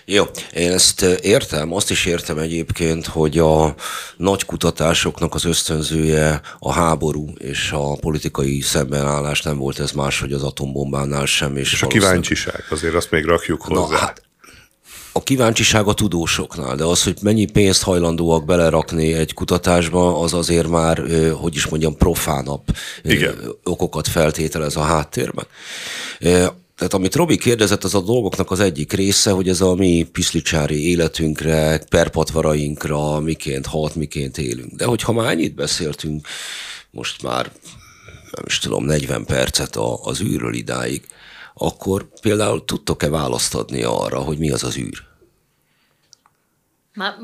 [0.07, 3.75] Jó, én ezt értem, azt is értem egyébként, hogy a
[4.17, 10.33] nagy kutatásoknak az ösztönzője a háború és a politikai szembenállás nem volt ez más, hogy
[10.33, 11.57] az atombombánál sem.
[11.57, 13.81] És, És a valószínűleg- kíváncsiság, azért azt még rakjuk hozzá.
[13.81, 14.23] Na, hát,
[15.13, 20.69] a kíváncsiság a tudósoknál, de az, hogy mennyi pénzt hajlandóak belerakni egy kutatásba, az azért
[20.69, 21.03] már,
[21.41, 22.63] hogy is mondjam, profánabb
[23.03, 23.35] Igen.
[23.65, 25.47] okokat feltételez a háttérben.
[26.77, 30.89] Tehát amit Robi kérdezett, az a dolgoknak az egyik része, hogy ez a mi piszlicsári
[30.89, 34.73] életünkre, perpatvarainkra miként hat, miként élünk.
[34.73, 36.27] De hogyha már ennyit beszéltünk,
[36.91, 37.53] most már
[38.31, 41.07] nem is tudom, 40 percet a, az űrről idáig,
[41.55, 45.03] akkor például tudtok-e választ adni arra, hogy mi az az űr?
[46.95, 47.15] Már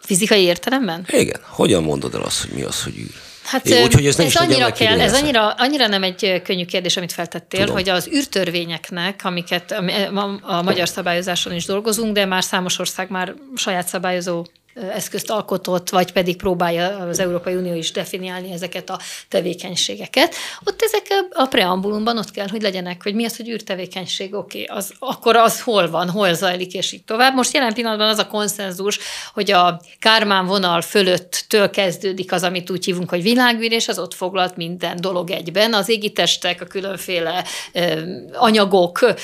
[0.00, 1.06] fizikai értelemben?
[1.08, 3.27] Igen, hogyan mondod el azt, hogy mi az, hogy űr?
[3.50, 6.64] Hát úgyhogy ez ez, nem ez is annyira kell, ez annyira, annyira nem egy könnyű
[6.64, 7.74] kérdés, amit feltettél, Tudom.
[7.74, 13.10] hogy az űrtörvényeknek, amiket ami- a, a magyar szabályozáson is dolgozunk, de már számos ország
[13.10, 14.44] már saját szabályozó
[14.92, 18.98] eszközt alkotott, vagy pedig próbálja az Európai Unió is definiálni ezeket a
[19.28, 20.34] tevékenységeket.
[20.64, 24.76] Ott ezek a preambulumban ott kell, hogy legyenek, hogy mi az, hogy űrtevékenység, oké, okay,
[24.76, 27.34] az, akkor az hol van, hol zajlik, és így tovább.
[27.34, 28.98] Most jelen pillanatban az a konszenzus,
[29.34, 34.14] hogy a Kármán vonal fölöttől kezdődik az, amit úgy hívunk, hogy világűr, és az ott
[34.14, 35.74] foglalt minden dolog egyben.
[35.74, 38.00] Az égitestek, a különféle ö,
[38.32, 39.14] anyagok,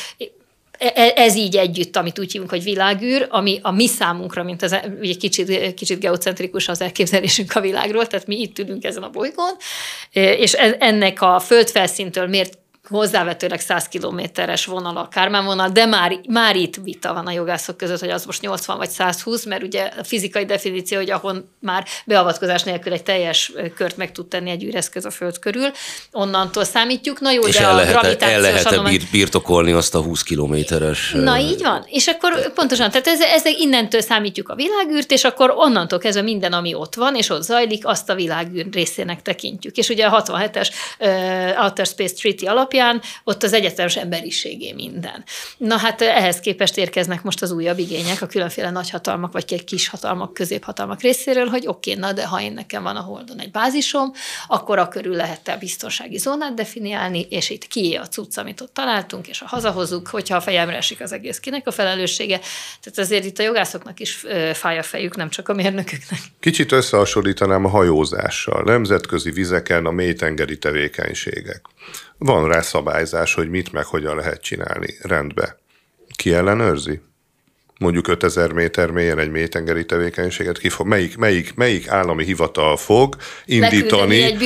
[1.14, 5.14] ez így együtt, amit úgy hívunk, hogy világűr, ami a mi számunkra, mint az, ugye
[5.14, 9.53] kicsit, kicsit geocentrikus az elképzelésünk a világról, tehát mi itt ülünk ezen a bolygón,
[10.12, 12.59] és ennek a földfelszíntől mért
[12.89, 17.76] hozzávetőleg 100 kilométeres vonal a Kármán vonal, de már, már itt vita van a jogászok
[17.76, 21.87] között, hogy az most 80 vagy 120, mert ugye a fizikai definíció, hogy ahol már
[22.07, 25.70] beavatkozás nélkül egy teljes kört meg tud tenni egy űreszköz a Föld körül,
[26.12, 27.20] onnantól számítjuk.
[27.20, 28.99] Na jó, és de el a lehet, gravitációs el lehet anomály...
[29.11, 31.11] birtokolni azt a 20 kilométeres...
[31.11, 31.85] Na így van.
[31.89, 36.53] És akkor pontosan, tehát ez, ez innentől számítjuk a világűrt, és akkor onnantól kezdve minden,
[36.53, 39.76] ami ott van, és ott zajlik, azt a világűr részének tekintjük.
[39.76, 40.68] És ugye a 67-es
[40.99, 45.25] uh, Outer Space Treaty alapján alapján ott az egyetemes emberiségé minden.
[45.57, 50.35] Na hát ehhez képest érkeznek most az újabb igények a különféle nagyhatalmak, vagy kis hatalmak,
[50.35, 54.12] középhatalmak részéről, hogy oké, okay, na de ha én nekem van a Holdon egy bázisom,
[54.47, 58.75] akkor a körül lehet a biztonsági zónát definiálni, és itt kié a cucc, amit ott
[58.75, 62.39] találtunk, és ha hazahozunk, hogyha a fejemre esik az egész, kinek a felelőssége.
[62.83, 66.20] Tehát azért itt a jogászoknak is fáj a fejük, nem csak a mérnököknek.
[66.41, 68.62] Kicsit összehasonlítanám a hajózással.
[68.62, 71.62] Nemzetközi vizeken a mélytengeri tevékenységek.
[72.19, 74.97] Van rá szabályzás, hogy mit meg hogyan lehet csinálni.
[75.03, 75.59] Rendbe.
[76.17, 77.01] Ki ellenőrzi?
[77.79, 83.17] Mondjuk 5000 méter mélyen egy mélytengeri tevékenységet ki fog, melyik, melyik, melyik állami hivatal fog
[83.45, 84.39] indítani, egy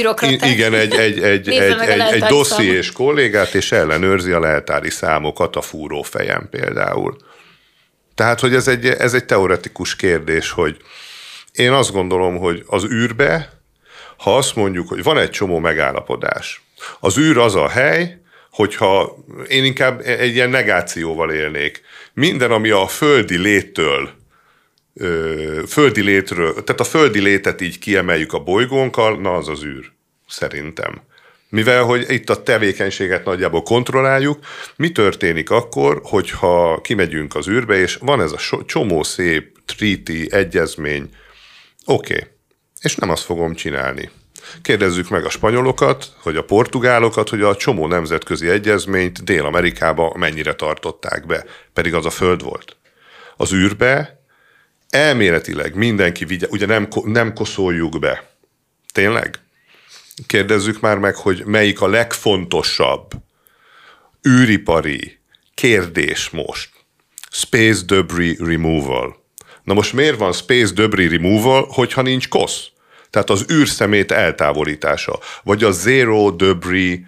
[0.42, 5.60] igen, egy, egy, egy, egy, egy, egy dossziés kollégát, és ellenőrzi a leltári számokat a
[5.60, 7.16] fúró fejem például.
[8.14, 10.76] Tehát, hogy ez egy, ez egy teoretikus kérdés, hogy
[11.52, 13.52] én azt gondolom, hogy az űrbe,
[14.16, 16.62] ha azt mondjuk, hogy van egy csomó megállapodás,
[17.00, 18.20] az űr az a hely,
[18.50, 19.16] hogyha
[19.48, 21.82] én inkább egy ilyen negációval élnék.
[22.14, 24.16] Minden, ami a földi léttől
[25.66, 29.92] földi létről, tehát a földi létet így kiemeljük a bolygónkkal, na az az űr,
[30.28, 31.02] szerintem.
[31.48, 34.38] Mivel, hogy itt a tevékenységet nagyjából kontrolláljuk,
[34.76, 41.08] mi történik akkor, hogyha kimegyünk az űrbe, és van ez a csomó szép treaty, egyezmény,
[41.84, 42.26] oké, okay.
[42.80, 44.10] és nem azt fogom csinálni.
[44.62, 51.26] Kérdezzük meg a spanyolokat, hogy a portugálokat, hogy a csomó nemzetközi egyezményt Dél-Amerikába mennyire tartották
[51.26, 52.76] be, pedig az a föld volt.
[53.36, 54.22] Az űrbe
[54.90, 58.30] elméletileg mindenki vigye, ugye nem, nem koszoljuk be.
[58.92, 59.38] Tényleg?
[60.26, 63.10] Kérdezzük már meg, hogy melyik a legfontosabb
[64.28, 65.18] űripari
[65.54, 66.70] kérdés most.
[67.30, 69.16] Space debris removal.
[69.62, 72.70] Na most miért van space debris removal, hogyha nincs kosz?
[73.10, 76.98] Tehát az űrszemét eltávolítása, vagy a zero debris.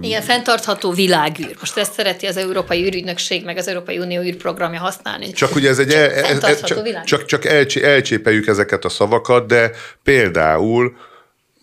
[0.00, 1.56] Igen, fenntartható világűr.
[1.58, 5.32] Most ezt szereti az Európai űrügynökség, meg az Európai Unió űrprogramja használni.
[5.32, 5.88] Csak ugye ez egy...
[5.88, 7.44] Csak, el, ez, csak, csak, csak
[7.82, 9.70] elcsépeljük ezeket a szavakat, de
[10.02, 10.96] például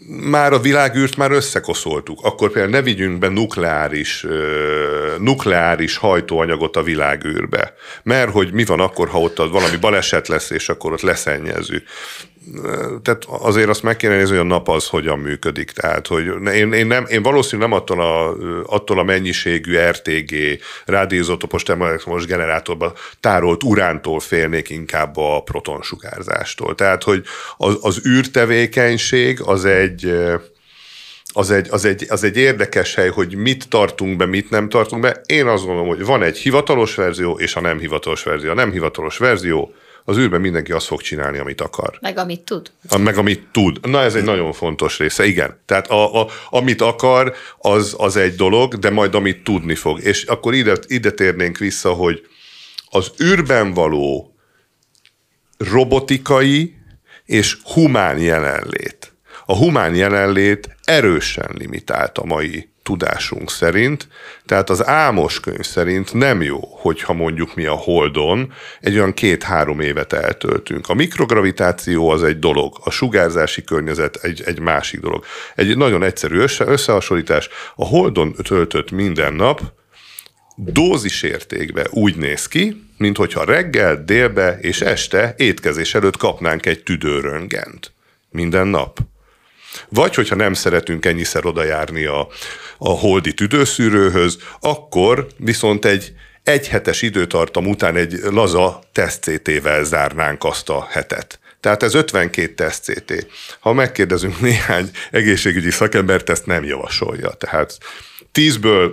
[0.08, 2.20] már a világűrt már összekoszoltuk.
[2.24, 4.26] Akkor például ne vigyünk be nukleáris,
[5.18, 7.74] nukleáris hajtóanyagot a világűrbe.
[8.04, 11.84] Mert hogy mi van akkor, ha ott valami baleset lesz, és akkor ott leszennyező
[13.02, 15.72] tehát azért azt meg kéne nézni, hogy a nap az hogyan működik.
[15.72, 18.36] Tehát, hogy én, én, nem, én valószínűleg nem attól a,
[18.66, 20.36] attól a mennyiségű RTG
[20.86, 26.76] rádiózótopos termoelektromos generátorban tárolt urántól félnék inkább a protonsugárzástól.
[26.76, 27.24] Tehát, hogy
[27.58, 30.14] az, az űrtevékenység az egy
[31.34, 35.02] az egy, az, egy, az egy érdekes hely, hogy mit tartunk be, mit nem tartunk
[35.02, 35.22] be.
[35.26, 38.52] Én azt gondolom, hogy van egy hivatalos verzió és a nem hivatalos verzió.
[38.52, 39.74] A nem hivatalos verzió
[40.04, 41.98] az űrben mindenki azt fog csinálni, amit akar.
[42.02, 42.72] Meg amit tud.
[42.90, 43.90] A, meg amit tud.
[43.90, 45.60] Na ez egy nagyon fontos része, igen.
[45.66, 50.00] Tehát a, a, amit akar, az, az egy dolog, de majd amit tudni fog.
[50.00, 52.22] És akkor ide, ide térnénk vissza, hogy
[52.90, 54.36] az űrben való
[55.58, 56.76] robotikai
[57.26, 59.14] és humán jelenlét.
[59.46, 64.08] A humán jelenlét erősen limitált a mai tudásunk szerint.
[64.46, 69.80] Tehát az álmos könyv szerint nem jó, hogyha mondjuk mi a Holdon egy olyan két-három
[69.80, 70.90] évet eltöltünk.
[70.90, 75.26] A mikrogravitáció az egy dolog, a sugárzási környezet egy, egy másik dolog.
[75.56, 77.50] Egy nagyon egyszerű össze, összehasonlítás.
[77.76, 79.62] A Holdon töltött minden nap
[80.56, 87.94] dózisértékben úgy néz ki, mint hogyha reggel, délbe és este étkezés előtt kapnánk egy tüdőröngent.
[88.30, 89.11] Minden nap.
[89.90, 92.28] Vagy hogyha nem szeretünk ennyiszer oda járni a,
[92.78, 96.14] a holdi tüdőszűrőhöz, akkor viszont egy
[96.44, 101.40] egy hetes időtartam után egy laza teszt CT-vel zárnánk azt a hetet.
[101.60, 103.28] Tehát ez 52 teszt CT.
[103.60, 107.30] Ha megkérdezünk néhány egészségügyi szakembert, ezt nem javasolja.
[107.30, 107.78] Tehát
[108.34, 108.92] 10-ből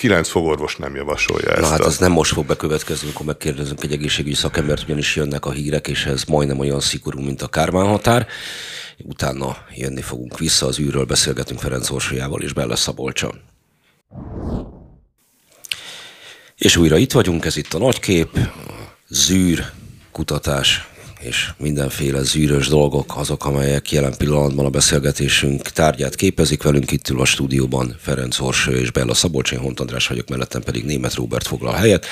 [0.00, 1.60] kilenc fogorvos nem javasolja ezt.
[1.60, 1.86] Na hát a...
[1.86, 6.04] ez nem most fog bekövetkezni, amikor megkérdezünk egy egészségügyi szakembert, ugyanis jönnek a hírek, és
[6.04, 8.26] ez majdnem olyan szigorú, mint a Kármán határ.
[8.98, 13.32] Utána jönni fogunk vissza, az űrről beszélgetünk Ferenc Orsolyával és Bella Szabolcsa.
[16.56, 18.38] És újra itt vagyunk, ez itt a nagykép,
[19.08, 19.64] zűr
[20.12, 20.88] kutatás
[21.20, 26.62] és mindenféle zűrös dolgok azok, amelyek jelen pillanatban a beszélgetésünk tárgyát képezik.
[26.62, 30.62] Velünk itt ül a stúdióban Ferenc Orső és Bella Szabolcs, én Hont András vagyok, mellettem
[30.62, 32.06] pedig Német Róbert foglal helyet.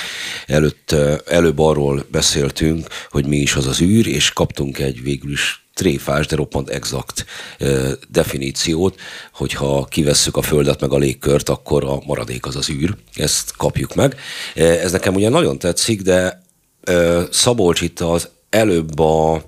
[0.47, 0.95] Előtt,
[1.27, 6.27] előbb arról beszéltünk, hogy mi is az az űr, és kaptunk egy végül is tréfás,
[6.27, 7.25] de roppant exakt
[7.59, 7.67] e,
[8.09, 9.01] definíciót,
[9.33, 12.97] hogyha kivesszük a Földet meg a légkört, akkor a maradék az az űr.
[13.15, 14.17] Ezt kapjuk meg.
[14.55, 16.43] Ez nekem ugye nagyon tetszik, de
[16.83, 19.43] e, Szabolcs itt az előbb a,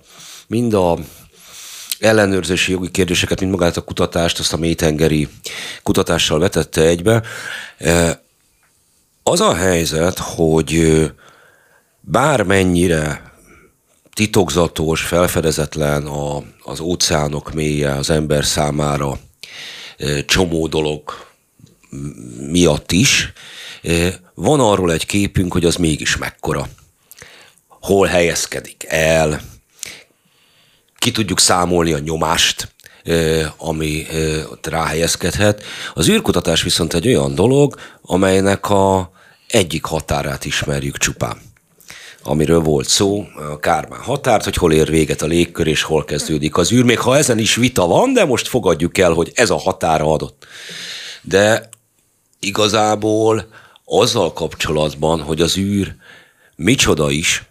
[0.46, 0.98] mind a
[1.98, 5.28] ellenőrzési jogi kérdéseket, mind magát a kutatást, azt a mélytengeri
[5.82, 7.22] kutatással vetette egybe.
[9.22, 11.02] Az a helyzet, hogy
[12.00, 13.32] bármennyire
[14.12, 19.18] titokzatos, felfedezetlen a, az óceánok mélye az ember számára
[20.26, 21.02] csomó dolog
[22.50, 23.32] miatt is,
[24.34, 26.68] van arról egy képünk, hogy az mégis mekkora
[27.80, 29.40] hol helyezkedik el,
[30.98, 32.74] ki tudjuk számolni a nyomást,
[33.56, 34.06] ami
[34.62, 35.62] ráhelyezkedhet.
[35.94, 39.10] Az űrkutatás viszont egy olyan dolog, amelynek a
[39.48, 41.48] egyik határát ismerjük csupán
[42.22, 46.56] amiről volt szó, a Kármán határt, hogy hol ér véget a légkör, és hol kezdődik
[46.56, 49.58] az űr, még ha ezen is vita van, de most fogadjuk el, hogy ez a
[49.58, 50.46] határa adott.
[51.22, 51.68] De
[52.38, 53.48] igazából
[53.84, 55.94] azzal kapcsolatban, hogy az űr
[56.56, 57.44] micsoda is,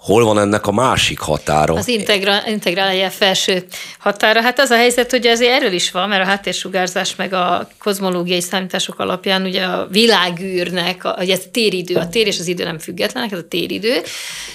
[0.00, 1.74] hol van ennek a másik határa?
[1.74, 3.64] Az integra, integrálja felső
[3.98, 4.42] határa.
[4.42, 8.40] Hát az a helyzet, hogy azért erről is van, mert a háttérsugárzás meg a kozmológiai
[8.40, 12.64] számítások alapján ugye a világűrnek, a, ugye ez a téridő, a tér és az idő
[12.64, 14.02] nem függetlenek, ez a téridő.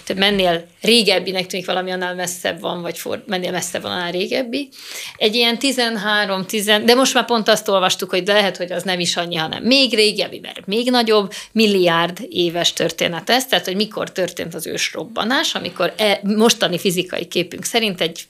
[0.03, 4.69] Tehát mennél régebbinek tűnik valami, annál messzebb van, vagy for, mennél messzebb van, annál régebbi.
[5.17, 8.99] Egy ilyen 13, 10, de most már pont azt olvastuk, hogy lehet, hogy az nem
[8.99, 14.11] is annyi, hanem még régebbi, mert még nagyobb, milliárd éves történet ez, tehát hogy mikor
[14.11, 18.27] történt az ősrobbanás, robbanás, amikor e, mostani fizikai képünk szerint egy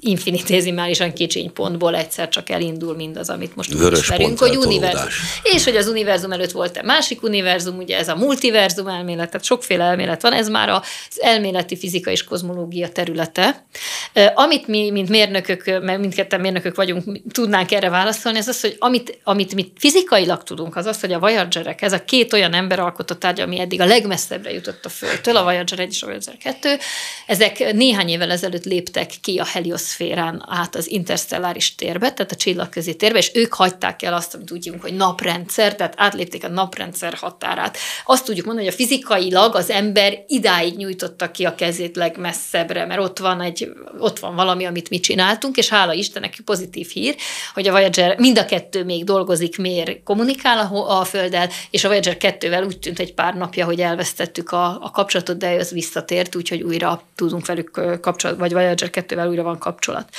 [0.00, 5.08] infinitézimálisan kicsiny pontból egyszer csak elindul mindaz, amit most Vörös ismerünk, hogy univerzum.
[5.42, 9.44] És hogy az univerzum előtt volt egy másik univerzum, ugye ez a multiverzum elmélet, tehát
[9.44, 13.64] sokféle elmélet van, ez már az elméleti fizika és kozmológia területe.
[14.34, 19.20] Amit mi, mint mérnökök, mert mindketten mérnökök vagyunk, tudnánk erre válaszolni, ez az, hogy amit,
[19.24, 23.18] amit mi fizikailag tudunk, az az, hogy a Voyager-ek, ez a két olyan ember alkotott
[23.18, 26.76] tárgy, ami eddig a legmesszebbre jutott a Földtől, a Voyager 1 és a Voyager 2,
[27.26, 32.36] ezek néhány évvel ezelőtt léptek ki ki a helioszférán át az interstelláris térbe, tehát a
[32.36, 37.14] csillagközi térbe, és ők hagyták el azt, amit úgy hogy naprendszer, tehát átlépték a naprendszer
[37.14, 37.76] határát.
[38.04, 43.00] Azt tudjuk mondani, hogy a fizikailag az ember idáig nyújtotta ki a kezét legmesszebbre, mert
[43.00, 47.14] ott van, egy, ott van valami, amit mi csináltunk, és hála Istennek pozitív hír,
[47.54, 51.88] hogy a Voyager mind a kettő még dolgozik, mér, kommunikál a, a Földdel, és a
[51.88, 56.36] Voyager 2-vel úgy tűnt egy pár napja, hogy elvesztettük a, a kapcsolatot, de ez visszatért,
[56.36, 60.14] úgyhogy újra tudunk velük kapcsolat, vagy Voyager 2 kettővel újra van kapcsolat.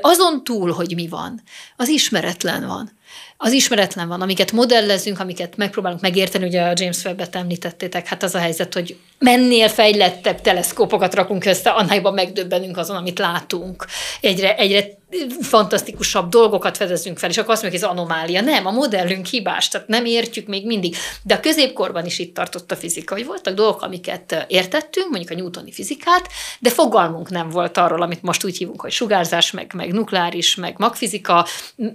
[0.00, 1.42] Azon túl, hogy mi van,
[1.76, 2.96] az ismeretlen van
[3.40, 8.34] az ismeretlen van, amiket modellezünk, amiket megpróbálunk megérteni, ugye a James Webb-et említettétek, hát az
[8.34, 13.86] a helyzet, hogy mennél fejlettebb teleszkópokat rakunk össze, annál megdöbbenünk azon, amit látunk.
[14.20, 14.96] Egyre, egyre
[15.40, 18.40] fantasztikusabb dolgokat fedezünk fel, és akkor azt mondjuk, ez anomália.
[18.40, 20.96] Nem, a modellünk hibás, tehát nem értjük még mindig.
[21.22, 25.34] De a középkorban is itt tartott a fizika, hogy voltak dolgok, amiket értettünk, mondjuk a
[25.34, 26.28] newtoni fizikát,
[26.60, 30.74] de fogalmunk nem volt arról, amit most úgy hívunk, hogy sugárzás, meg, meg nukleáris, meg
[30.78, 31.46] magfizika.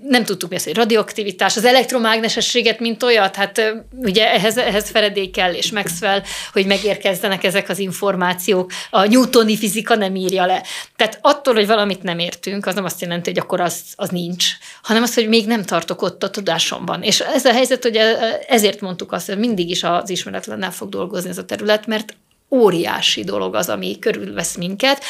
[0.07, 3.61] Nem tudtuk mi az, hogy radioaktivitás, az elektromágnesességet, mint olyat, hát
[3.91, 6.21] ugye ehhez, ehhez feledék kell, és Maxwell,
[6.53, 8.71] hogy megérkezzenek ezek az információk.
[8.89, 10.63] A newtoni fizika nem írja le.
[10.95, 14.45] Tehát attól, hogy valamit nem értünk, az nem azt jelenti, hogy akkor az, az nincs,
[14.81, 17.03] hanem az, hogy még nem tartok ott a tudásomban.
[17.03, 17.99] És ez a helyzet, hogy
[18.47, 22.15] ezért mondtuk azt, hogy mindig is az ismeretlennel fog dolgozni ez a terület, mert
[22.53, 25.03] óriási dolog az, ami körülvesz minket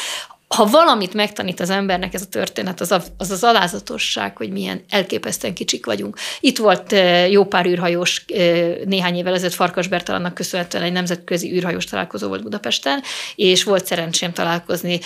[0.56, 4.84] ha valamit megtanít az embernek ez a történet, az, a, az az alázatosság, hogy milyen
[4.90, 6.18] elképesztően kicsik vagyunk.
[6.40, 6.96] Itt volt
[7.30, 8.26] jó pár űrhajós
[8.86, 13.02] néhány évvel ezelőtt Farkas Bertalannak köszönhetően egy nemzetközi űrhajós találkozó volt Budapesten,
[13.36, 15.00] és volt szerencsém találkozni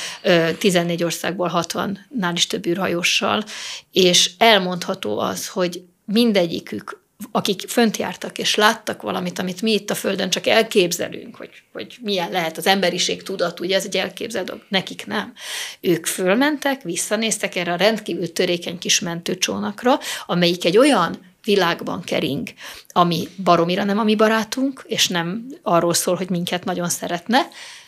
[0.60, 3.44] 14 országból 60-nál is több űrhajóssal,
[3.92, 9.96] és elmondható az, hogy mindegyikük akik fönt jártak és láttak valamit, amit mi itt a
[9.96, 15.06] Földön csak elképzelünk, hogy, hogy milyen lehet az emberiség tudat, ugye ez egy elképzelt nekik
[15.06, 15.34] nem.
[15.82, 22.48] Ők fölmentek, visszanéztek erre a rendkívül törékeny kis mentőcsónakra, amelyik egy olyan világban kering,
[22.88, 27.48] ami baromira nem a mi barátunk, és nem arról szól, hogy minket nagyon szeretne,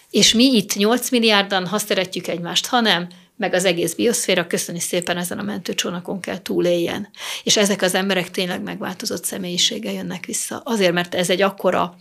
[0.09, 3.07] és mi itt 8 milliárdan, ha szeretjük egymást, hanem
[3.39, 7.09] meg az egész bioszféra, köszöni szépen ezen a mentőcsónakon kell túléljen.
[7.43, 10.61] És ezek az emberek tényleg megváltozott személyisége jönnek vissza.
[10.65, 11.95] Azért, mert ez egy akkora,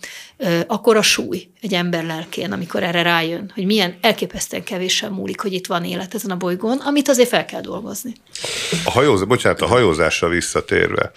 [0.67, 5.67] akkora súly egy ember lelkén, amikor erre rájön, hogy milyen elképesztően kevésen múlik, hogy itt
[5.67, 8.13] van élet ezen a bolygón, amit azért fel kell dolgozni.
[8.85, 11.11] A hajózás, bocsánat, a hajózásra visszatérve,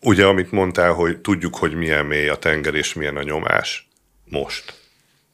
[0.00, 3.88] ugye amit mondtál, hogy tudjuk, hogy milyen mély a tenger és milyen a nyomás.
[4.24, 4.74] Most.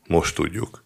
[0.06, 0.84] Most tudjuk.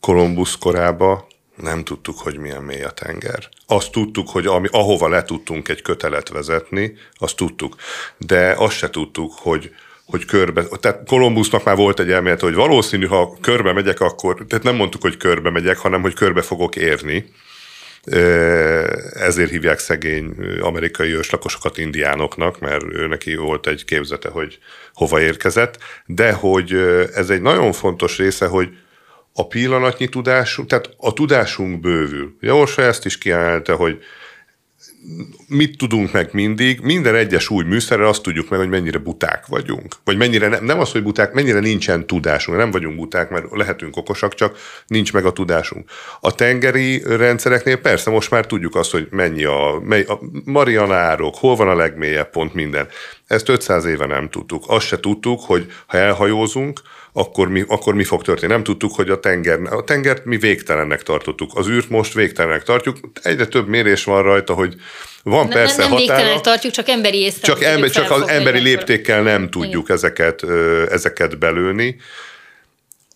[0.00, 1.28] Kolumbusz korába
[1.62, 3.48] nem tudtuk, hogy milyen mély a tenger.
[3.66, 7.76] Azt tudtuk, hogy ami, ahova le tudtunk egy kötelet vezetni, azt tudtuk.
[8.16, 13.06] De azt se tudtuk, hogy, hogy körbe, tehát Kolumbusznak már volt egy elmélet, hogy valószínű,
[13.06, 17.32] ha körbe megyek, akkor, tehát nem mondtuk, hogy körbe megyek, hanem, hogy körbe fogok érni.
[19.12, 24.58] Ezért hívják szegény amerikai őslakosokat indiánoknak, mert ő neki volt egy képzete, hogy
[24.94, 26.72] hova érkezett, de hogy
[27.14, 28.68] ez egy nagyon fontos része, hogy
[29.32, 32.36] a pillanatnyi tudásunk, tehát a tudásunk bővül.
[32.42, 34.02] Ugye Orsa ezt is kiemelte, hogy
[35.46, 39.94] mit tudunk meg mindig, minden egyes új műszerrel azt tudjuk meg, hogy mennyire buták vagyunk.
[40.04, 42.58] Vagy mennyire, ne, nem az, hogy buták, mennyire nincsen tudásunk.
[42.58, 45.90] Nem vagyunk buták, mert lehetünk okosak, csak nincs meg a tudásunk.
[46.20, 51.56] A tengeri rendszereknél persze most már tudjuk azt, hogy mennyi a, mely, a Marianárok, hol
[51.56, 52.88] van a legmélyebb pont minden.
[53.26, 54.64] Ezt 500 éve nem tudtuk.
[54.66, 56.80] Azt se tudtuk, hogy ha elhajózunk,
[57.12, 58.52] akkor mi, akkor mi fog történni.
[58.52, 61.50] Nem tudtuk, hogy a tenger, a tengert mi végtelennek tartottuk.
[61.54, 62.96] Az űrt most végtelennek tartjuk.
[63.22, 64.74] Egyre több mérés van rajta, hogy
[65.22, 66.40] van nem, persze nem, nem határa.
[66.40, 67.46] tartjuk, csak emberi észre.
[67.46, 70.42] Csak, ember, csak az emberi léptékkel nem tudjuk ezeket,
[70.90, 71.96] ezeket belőni.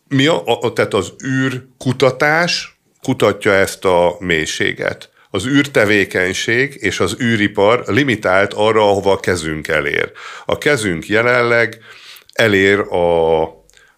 [0.09, 5.11] Mi a, a, tehát az űrkutatás kutatja ezt a mélységet.
[5.31, 10.13] Az űrtevékenység és az űripar limitált arra, ahova a kezünk elér.
[10.45, 11.79] A kezünk jelenleg
[12.33, 13.43] elér a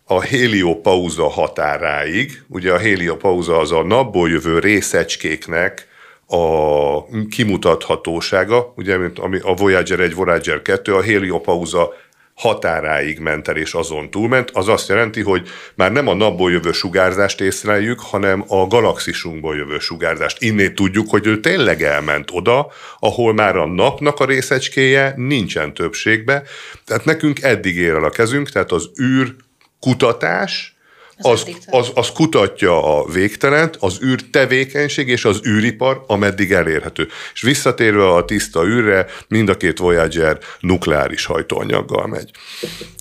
[0.09, 2.43] a heliopauza határáig.
[2.49, 5.89] Ugye a heliopauza az a napból jövő részecskéknek
[6.27, 11.93] a kimutathatósága, ugye, mint ami a Voyager 1, Voyager 2, a heliopauza
[12.35, 16.73] határáig ment el és azon túlment, az azt jelenti, hogy már nem a napból jövő
[16.73, 20.43] sugárzást észleljük, hanem a galaxisunkból jövő sugárzást.
[20.43, 26.43] Innét tudjuk, hogy ő tényleg elment oda, ahol már a napnak a részecskéje nincsen többségbe,
[26.85, 29.35] tehát nekünk eddig ér el a kezünk, tehát az űr
[29.81, 30.77] kutatás,
[31.19, 37.09] az, az, az kutatja a végtelent, az űr tevékenység és az űripar, ameddig elérhető.
[37.35, 42.31] És visszatérve a tiszta űrre, mind a két Voyager nukleáris hajtóanyaggal megy.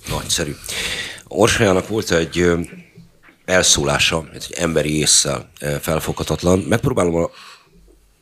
[0.08, 0.54] Nagyszerű.
[1.28, 2.50] Orsajának volt egy
[3.44, 5.50] elszólása, egy emberi észsel
[5.80, 6.58] felfoghatatlan.
[6.58, 7.30] Megpróbálom a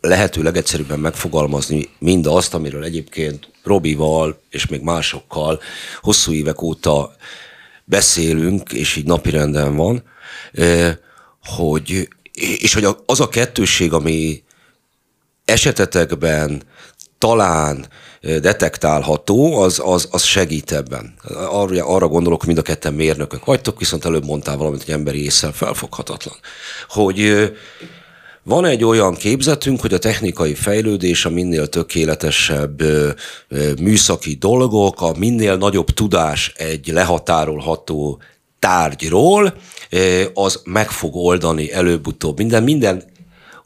[0.01, 5.61] lehető legegyszerűbben megfogalmazni mindazt, amiről egyébként Robival és még másokkal
[6.01, 7.17] hosszú évek óta
[7.85, 10.03] beszélünk, és így napirenden van,
[11.43, 14.43] hogy, és hogy az a kettőség, ami
[15.45, 16.63] esetetekben
[17.19, 17.87] talán
[18.21, 21.15] detektálható, az, az, az segít ebben.
[21.35, 25.53] Arra, arra gondolok, mind a ketten mérnökök vagytok, viszont előbb mondtál valamit, hogy emberi észre
[25.53, 26.37] felfoghatatlan.
[26.89, 27.51] Hogy
[28.45, 32.83] van egy olyan képzetünk, hogy a technikai fejlődés, a minél tökéletesebb
[33.81, 38.23] műszaki dolgok, a minél nagyobb tudás egy lehatárolható
[38.59, 39.55] tárgyról,
[40.35, 42.63] az meg fog oldani előbb-utóbb minden.
[42.63, 43.05] Minden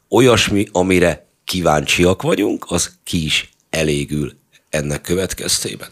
[0.09, 4.33] olyasmi, amire kíváncsiak vagyunk, az ki is elégül
[4.69, 5.87] ennek következtében.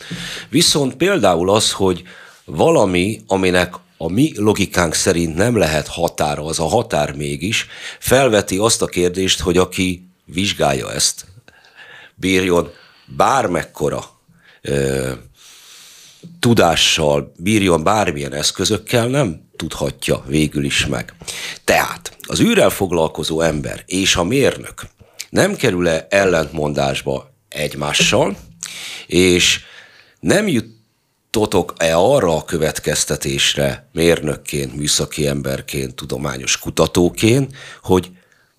[0.50, 2.04] Viszont például az, hogy
[2.46, 7.68] valami, aminek a mi logikánk szerint nem lehet határa, az a határ mégis,
[8.00, 11.26] felveti azt a kérdést, hogy aki vizsgálja ezt,
[12.16, 12.72] bírjon
[13.06, 14.04] bármekkora
[14.62, 15.12] ö,
[16.40, 21.14] tudással, bírjon bármilyen eszközökkel, nem tudhatja végül is meg.
[21.64, 24.82] Tehát az űrrel foglalkozó ember és a mérnök
[25.30, 28.38] nem kerül-e ellentmondásba egymással,
[29.08, 29.60] és
[30.20, 30.77] nem jut
[31.38, 38.12] jutotok-e arra a következtetésre mérnökként, műszaki emberként, tudományos kutatóként, hogy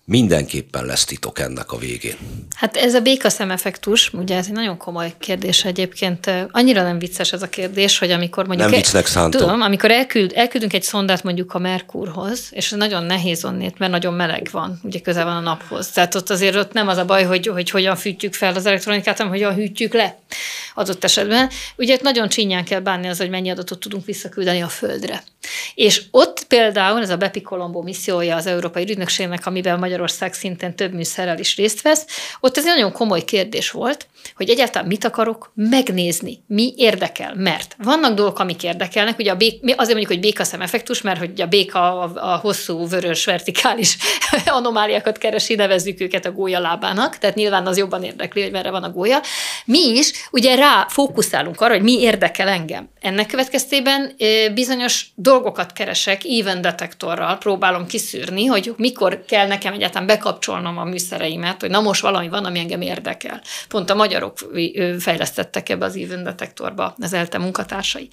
[0.09, 2.15] mindenképpen lesz titok ennek a végén.
[2.55, 6.31] Hát ez a békaszem effektus, ugye ez egy nagyon komoly kérdés egyébként.
[6.51, 8.69] Annyira nem vicces ez a kérdés, hogy amikor mondjuk...
[8.69, 9.41] Nem viccnek szántom.
[9.41, 14.13] Tudom, amikor elküld, elküldünk egy szondát mondjuk a Merkurhoz, és nagyon nehéz onnét, mert nagyon
[14.13, 15.89] meleg van, ugye közel van a naphoz.
[15.89, 19.17] Tehát ott azért ott nem az a baj, hogy, hogy hogyan fűtjük fel az elektronikát,
[19.17, 20.17] hanem hogyan hűtjük le.
[20.75, 21.49] adott esetben.
[21.75, 25.23] Ugye nagyon csinyán kell bánni az, hogy mennyi adatot tudunk visszaküldeni a Földre.
[25.75, 30.93] És ott például ez a Bepi Colombo missziója az Európai Ügynökségnek, amiben Magyarország szinten több
[30.93, 32.05] műszerrel is részt vesz,
[32.39, 37.75] ott ez egy nagyon komoly kérdés volt, hogy egyáltalán mit akarok megnézni, mi érdekel, mert
[37.83, 41.45] vannak dolgok, amik érdekelnek, ugye a bék, azért mondjuk, hogy békaszem effektus, mert hogy a
[41.45, 43.97] béka a, a hosszú, vörös, vertikális
[44.45, 48.91] anomáliákat keresi, nevezzük őket a gólyalábának, tehát nyilván az jobban érdekli, hogy merre van a
[48.91, 49.21] gólya.
[49.65, 52.89] Mi is ugye rá fókuszálunk arra, hogy mi érdekel engem.
[53.01, 54.15] Ennek következtében
[54.53, 61.61] bizonyos dolgokat keresek, even detektorral próbálom kiszűrni, hogy mikor kell nekem egyáltalán bekapcsolnom a műszereimet,
[61.61, 63.41] hogy na most valami van, ami engem érdekel.
[63.67, 64.37] Pont a magyarok
[64.99, 68.09] fejlesztettek ebbe az even detektorba az ELTE munkatársai.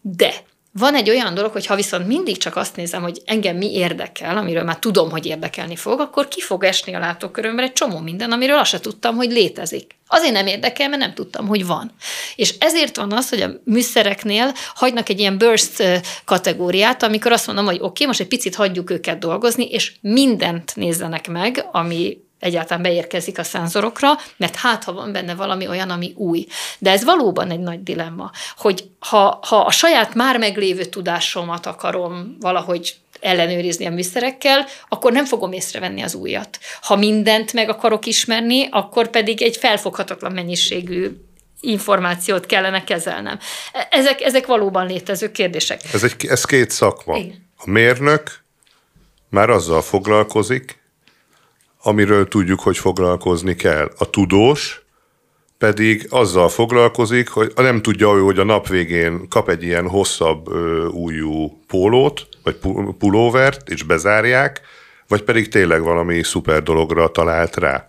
[0.00, 0.34] De
[0.78, 4.36] van egy olyan dolog, hogy ha viszont mindig csak azt nézem, hogy engem mi érdekel,
[4.36, 8.32] amiről már tudom, hogy érdekelni fog, akkor ki fog esni a látókörömben egy csomó minden,
[8.32, 9.96] amiről azt se tudtam, hogy létezik.
[10.06, 11.92] Azért nem érdekel, mert nem tudtam, hogy van.
[12.36, 17.64] És ezért van az, hogy a műszereknél hagynak egy ilyen burst kategóriát, amikor azt mondom,
[17.64, 22.82] hogy oké, okay, most egy picit hagyjuk őket dolgozni, és mindent nézzenek meg, ami egyáltalán
[22.82, 26.46] beérkezik a szenzorokra, mert hát, ha van benne valami olyan, ami új.
[26.78, 32.36] De ez valóban egy nagy dilemma, hogy ha, ha a saját már meglévő tudásomat akarom
[32.40, 36.58] valahogy ellenőrizni a műszerekkel, akkor nem fogom észrevenni az újat.
[36.80, 41.10] Ha mindent meg akarok ismerni, akkor pedig egy felfoghatatlan mennyiségű
[41.60, 43.38] információt kellene kezelnem.
[43.90, 45.80] Ezek, ezek valóban létező kérdések.
[45.92, 47.16] Ez, egy, ez két szakma.
[47.16, 47.50] Igen.
[47.56, 48.42] A mérnök
[49.28, 50.82] már azzal foglalkozik,
[51.86, 53.90] amiről tudjuk, hogy foglalkozni kell.
[53.98, 54.82] A tudós
[55.58, 60.54] pedig azzal foglalkozik, hogy nem tudja ő, hogy a nap végén kap egy ilyen hosszabb
[60.92, 62.56] újú pólót, vagy
[62.98, 64.60] pulóvert, és bezárják,
[65.08, 67.88] vagy pedig tényleg valami szuper dologra talált rá.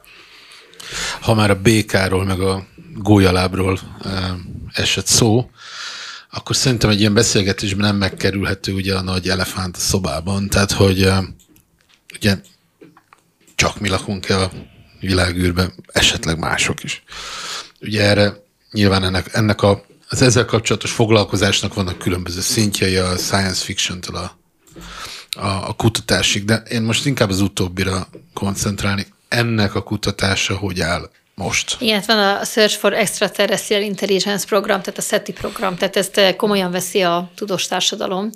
[1.21, 2.65] Ha már a békáról, meg a
[2.95, 3.79] gólyalábról
[4.73, 5.49] esett szó,
[6.31, 10.49] akkor szerintem egy ilyen beszélgetésben nem megkerülhető ugye a nagy elefánt a szobában.
[10.49, 11.09] Tehát, hogy
[12.15, 12.35] ugye
[13.55, 14.51] csak mi lakunk el a
[14.99, 17.03] világűrben, esetleg mások is.
[17.81, 23.63] Ugye erre nyilván ennek, ennek a, az ezzel kapcsolatos foglalkozásnak vannak különböző szintjei a science
[23.63, 24.37] fiction-től a,
[25.39, 29.07] a, a kutatásig, de én most inkább az utóbbira koncentrálni.
[29.27, 31.75] Ennek a kutatása hogy áll most.
[31.79, 36.33] Igen, van a Search for Extraterrestrial Intelligence program, tehát a SETI program, tehát ezt eh,
[36.33, 38.29] komolyan veszi a tudós társadalom.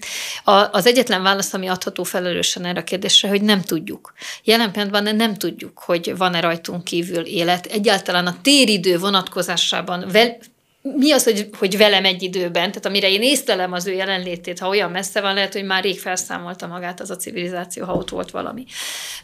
[0.44, 4.14] A, az egyetlen válasz, ami adható felelősen erre a kérdésre, hogy nem tudjuk.
[4.44, 7.66] Jelen pillanatban nem tudjuk, hogy van-e rajtunk kívül élet.
[7.66, 10.38] Egyáltalán a téridő vonatkozásában vel,
[10.82, 14.68] mi az, hogy, hogy velem egy időben, tehát amire én észlelem az ő jelenlétét, ha
[14.68, 18.32] olyan messze van, lehet, hogy már rég felszámolta magát az a civilizáció, ha ott volt
[18.32, 18.66] valami.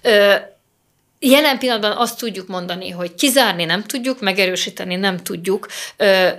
[0.02, 0.36] Ö,
[1.20, 5.68] Jelen pillanatban azt tudjuk mondani, hogy kizárni nem tudjuk, megerősíteni nem tudjuk,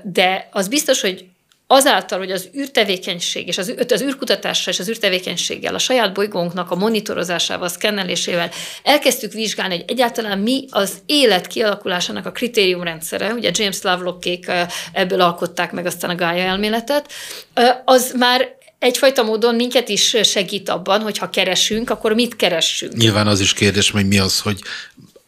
[0.03, 1.25] de az biztos, hogy
[1.67, 6.77] azáltal, hogy az űrtevékenység és az, az űrkutatással és az űrtevékenységgel, a saját bolygónknak a
[6.77, 8.51] monitorozásával, szkennelésével
[8.83, 14.51] elkezdtük vizsgálni, hogy egyáltalán mi az élet kialakulásának a kritériumrendszere, ugye James Lovelock-kék
[14.93, 17.13] ebből alkották meg aztán a Gaia elméletet,
[17.85, 22.93] az már egyfajta módon minket is segít abban, hogy ha keresünk, akkor mit keressünk.
[22.97, 24.61] Nyilván az is kérdés, hogy mi az, hogy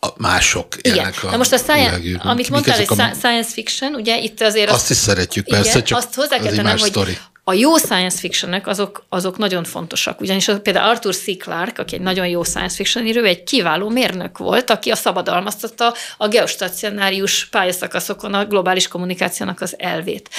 [0.00, 1.12] a mások Igen.
[1.22, 3.14] a Na most a science, amit mondtál, hogy a...
[3.14, 4.70] science fiction, ugye itt azért...
[4.70, 7.18] Azt, azt is szeretjük, persze, igen, csak azt hozzá kell tennem, hogy story.
[7.44, 10.20] a jó science fictionnek azok, azok nagyon fontosak.
[10.20, 11.36] Ugyanis például Arthur C.
[11.38, 15.94] Clarke, aki egy nagyon jó science fiction író, egy kiváló mérnök volt, aki a szabadalmaztatta
[16.16, 20.30] a geostacionárius pályaszakaszokon a globális kommunikációnak az elvét.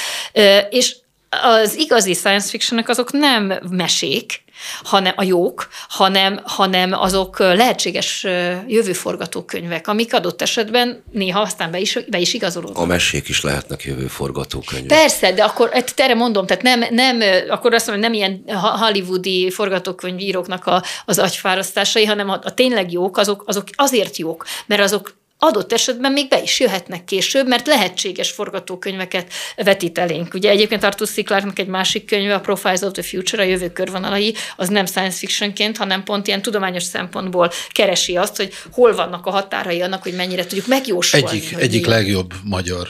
[0.70, 0.95] És
[1.30, 4.44] az igazi science fictionnek azok nem mesék,
[4.84, 8.24] hanem a jók, hanem, hanem azok lehetséges
[8.68, 12.78] jövőforgatókönyvek, amik adott esetben néha aztán be is, be is igazolódnak.
[12.78, 14.98] A mesék is lehetnek jövőforgatókönyvek.
[14.98, 18.44] Persze, de akkor erre mondom, tehát nem, nem akkor azt mondom, nem ilyen
[18.80, 24.82] hollywoodi forgatókönyvíróknak a, az agyfárasztásai, hanem a, a tényleg jók, azok, azok azért jók, mert
[24.82, 30.34] azok adott esetben még be is jöhetnek később, mert lehetséges forgatókönyveket vetít elénk.
[30.34, 31.24] Ugye egyébként Arthur C.
[31.24, 35.18] Clarke-nak egy másik könyve, a Profiles of the Future, a jövő körvonalai, az nem science
[35.18, 40.14] fictionként, hanem pont ilyen tudományos szempontból keresi azt, hogy hol vannak a határai annak, hogy
[40.14, 41.28] mennyire tudjuk megjósolni.
[41.28, 42.88] Egyik, egyik legjobb magyar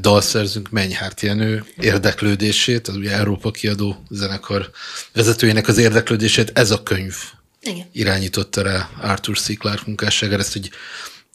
[0.00, 4.70] dalszerzünk Menyhárt Jenő érdeklődését, az ugye Európa kiadó zenekar
[5.12, 7.14] vezetőjének az érdeklődését, ez a könyv
[7.60, 7.86] Igen.
[7.92, 9.58] irányította rá Arthur C.
[9.58, 10.70] Clarke munkásságára, ezt hogy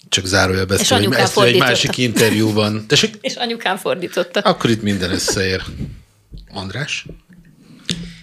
[0.09, 2.85] csak zárójelbe ezt, hogy ezt egy másik interjúban.
[2.87, 3.17] Tessék?
[3.21, 4.39] És anyukám fordította.
[4.39, 5.63] Akkor itt minden összeér.
[6.53, 7.05] András?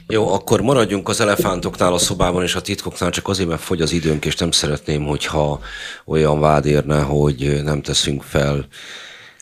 [0.09, 3.93] Jó, akkor maradjunk az elefántoknál a szobában és a titkoknál, csak azért, mert fogy az
[3.93, 5.61] időnk, és nem szeretném, hogyha
[6.05, 8.67] olyan vád érne, hogy nem teszünk fel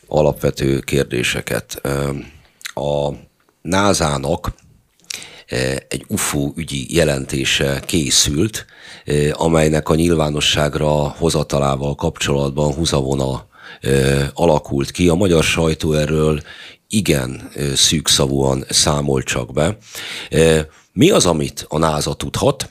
[0.07, 1.81] alapvető kérdéseket.
[2.73, 3.09] A
[3.61, 4.53] NASA-nak
[5.87, 8.65] egy UFO ügyi jelentése készült,
[9.31, 13.47] amelynek a nyilvánosságra hozatalával kapcsolatban húzavona
[14.33, 15.09] alakult ki.
[15.09, 16.41] A magyar sajtó erről
[16.87, 19.77] igen szűkszavúan számol csak be.
[20.93, 22.69] Mi az, amit a NASA tudhat?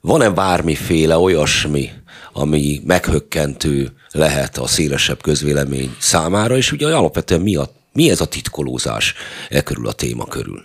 [0.00, 1.90] Van-e bármiféle olyasmi,
[2.32, 8.26] ami meghökkentő lehet a szélesebb közvélemény számára, és ugye alapvetően mi, a, mi ez a
[8.26, 9.14] titkolózás
[9.48, 10.64] e körül a téma körül?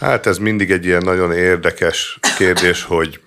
[0.00, 3.20] Hát ez mindig egy ilyen nagyon érdekes kérdés, hogy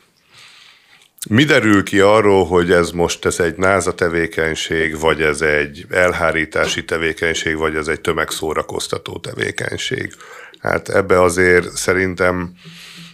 [1.30, 6.86] mi derül ki arról, hogy ez most ez egy náza tevékenység, vagy ez egy elhárítási
[6.86, 10.14] tevékenység, vagy ez egy tömegszórakoztató tevékenység?
[10.60, 12.54] Hát ebbe azért szerintem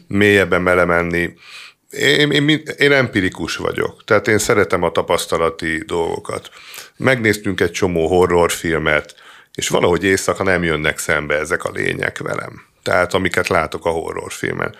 [0.08, 1.34] mélyebben belemenni.
[1.90, 6.50] Én, én, én empirikus vagyok, tehát én szeretem a tapasztalati dolgokat.
[6.98, 9.16] Megnéztünk egy csomó horrorfilmet,
[9.56, 14.76] és valahogy éjszaka nem jönnek szembe ezek a lények velem tehát amiket látok a horrorfilmen.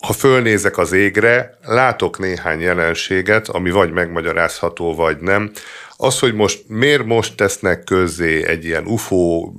[0.00, 5.50] Ha fölnézek az égre, látok néhány jelenséget, ami vagy megmagyarázható, vagy nem.
[5.96, 9.52] Az, hogy most miért most tesznek közzé egy ilyen UFO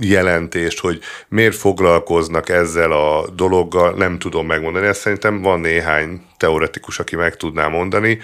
[0.00, 4.86] jelentést, hogy miért foglalkoznak ezzel a dologgal, nem tudom megmondani.
[4.86, 8.18] Ezt szerintem van néhány teoretikus, aki meg tudná mondani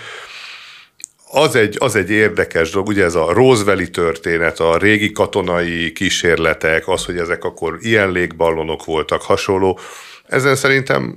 [1.32, 6.88] az egy, az egy érdekes dolog, ugye ez a Roosevelt történet, a régi katonai kísérletek,
[6.88, 9.78] az, hogy ezek akkor ilyen légballonok voltak, hasonló.
[10.26, 11.16] Ezen szerintem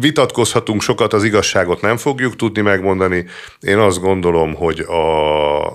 [0.00, 3.24] vitatkozhatunk sokat, az igazságot nem fogjuk tudni megmondani.
[3.60, 5.66] Én azt gondolom, hogy a,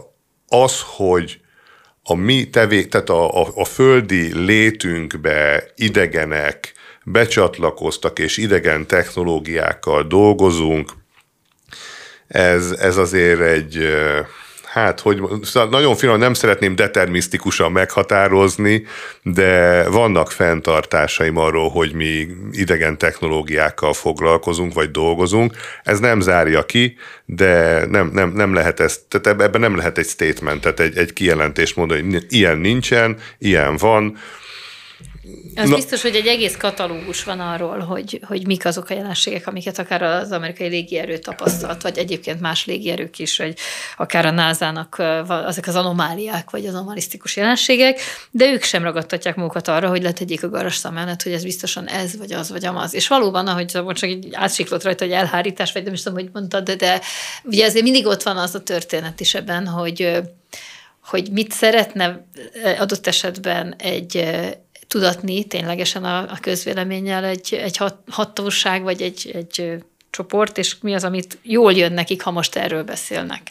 [0.47, 1.39] az, hogy
[2.03, 10.91] a mi tevé, tehát a, a, a földi létünkbe idegenek becsatlakoztak és idegen technológiákkal dolgozunk,
[12.31, 13.87] ez, ez azért egy,
[14.65, 18.85] hát, hogy szóval nagyon finom, nem szeretném determisztikusan meghatározni,
[19.21, 25.53] de vannak fenntartásaim arról, hogy mi idegen technológiákkal foglalkozunk, vagy dolgozunk.
[25.83, 30.07] Ez nem zárja ki, de nem, nem, nem lehet ezt, tehát ebben nem lehet egy
[30.07, 34.17] statement, tehát egy, egy kijelentést mondani, hogy ilyen nincsen, ilyen van,
[35.55, 35.75] az Na.
[35.75, 40.01] biztos, hogy egy egész katalógus van arról, hogy, hogy mik azok a jelenségek, amiket akár
[40.01, 43.57] az amerikai légierő tapasztalt, vagy egyébként más légierők is, vagy
[43.97, 44.95] akár a NASA-nak
[45.47, 47.99] ezek az anomáliák, vagy az anomalisztikus jelenségek,
[48.31, 52.17] de ők sem ragadtatják magukat arra, hogy letegyék a garas szemelet, hogy ez biztosan ez,
[52.17, 52.93] vagy az, vagy amaz.
[52.93, 56.63] És valóban, ahogy csak egy átsiklott rajta, hogy elhárítás, vagy nem is tudom, hogy mondtad,
[56.63, 57.01] de, de
[57.43, 60.21] ugye azért mindig ott van az a történet is ebben, hogy
[61.03, 62.25] hogy mit szeretne
[62.77, 64.29] adott esetben egy,
[64.91, 70.93] tudatni ténylegesen a, a közvéleménnyel egy, egy hat, hatóság, vagy egy, egy csoport, és mi
[70.93, 73.41] az, amit jól jön nekik, ha most erről beszélnek.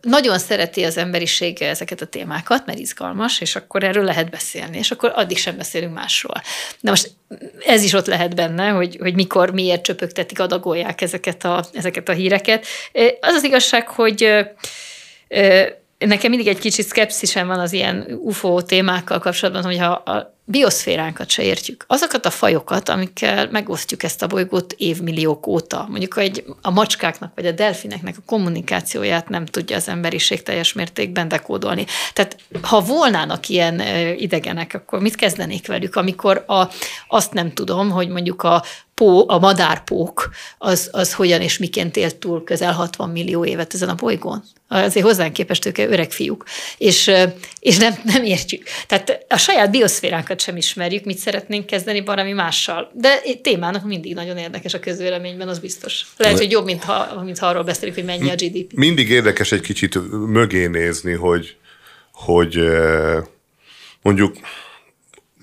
[0.00, 4.90] Nagyon szereti az emberiség ezeket a témákat, mert izgalmas, és akkor erről lehet beszélni, és
[4.90, 6.42] akkor addig sem beszélünk másról.
[6.80, 7.10] De most
[7.66, 12.12] ez is ott lehet benne, hogy, hogy mikor, miért csöpögtetik, adagolják ezeket a, ezeket a
[12.12, 12.66] híreket.
[13.20, 14.44] Az az igazság, hogy
[16.06, 21.42] nekem mindig egy kicsit szkepszisem van az ilyen UFO témákkal kapcsolatban, hogyha a bioszféránkat se
[21.42, 21.84] értjük.
[21.86, 27.46] Azokat a fajokat, amikkel megosztjuk ezt a bolygót évmilliók óta, mondjuk egy, a macskáknak vagy
[27.46, 31.86] a delfineknek a kommunikációját nem tudja az emberiség teljes mértékben dekódolni.
[32.12, 33.80] Tehát ha volnának ilyen
[34.16, 36.68] idegenek, akkor mit kezdenék velük, amikor a,
[37.08, 38.62] azt nem tudom, hogy mondjuk a
[38.94, 43.88] pó, a madárpók, az, az hogyan és miként élt túl közel 60 millió évet ezen
[43.88, 44.42] a bolygón.
[44.68, 46.44] Azért hozzánk képest ők öreg fiúk,
[46.78, 47.10] és,
[47.58, 48.62] és nem, nem értjük.
[48.86, 52.90] Tehát a saját bioszféránkat sem ismerjük, mit szeretnénk kezdeni valami mással.
[52.94, 56.06] De témának mindig nagyon érdekes a közvéleményben, az biztos.
[56.16, 58.72] Lehet, hogy jobb, mint ha, mint ha arról beszélünk, hogy mennyi a GDP.
[58.72, 61.56] Mindig érdekes egy kicsit mögé nézni, hogy,
[62.12, 62.60] hogy
[64.02, 64.36] mondjuk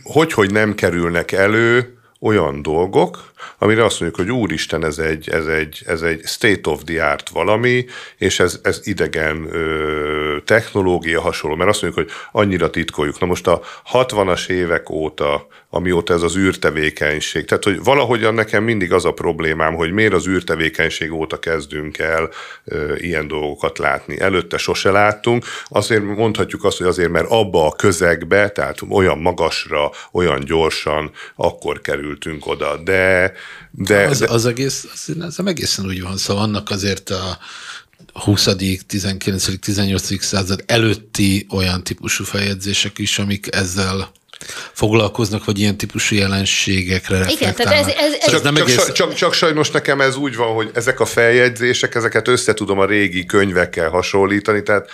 [0.03, 5.45] hogy, hogy nem kerülnek elő olyan dolgok, amire azt mondjuk, hogy úristen, ez egy, ez
[5.45, 7.85] egy, ez egy state of the art valami,
[8.17, 13.19] és ez, ez idegen ö, technológia hasonló, mert azt mondjuk, hogy annyira titkoljuk.
[13.19, 13.61] Na most a
[13.91, 19.75] 60-as évek óta, amióta ez az űrtevékenység, tehát hogy valahogyan nekem mindig az a problémám,
[19.75, 22.29] hogy miért az űrtevékenység óta kezdünk el
[22.65, 24.19] ö, ilyen dolgokat látni.
[24.19, 29.91] Előtte sose láttunk, azért mondhatjuk azt, hogy azért, mert abba a közegbe, tehát olyan magasra,
[30.11, 32.77] olyan gyorsan, akkor kerültünk oda.
[32.77, 33.28] De
[33.71, 34.27] de, az, de...
[34.27, 37.37] az egész, az, az egészen úgy van, szóval annak azért a
[38.13, 38.47] 20.,
[38.87, 40.23] 19., 18.
[40.23, 44.11] század előtti olyan típusú feljegyzések is, amik ezzel
[44.73, 47.25] foglalkoznak, vagy ilyen típusú jelenségekre.
[47.29, 48.91] Igen, tehát ez, ez, ez csak, nem csak, egész...
[48.91, 52.85] csak, csak sajnos nekem ez úgy van, hogy ezek a feljegyzések, ezeket össze tudom a
[52.85, 54.89] régi könyvekkel hasonlítani, tehát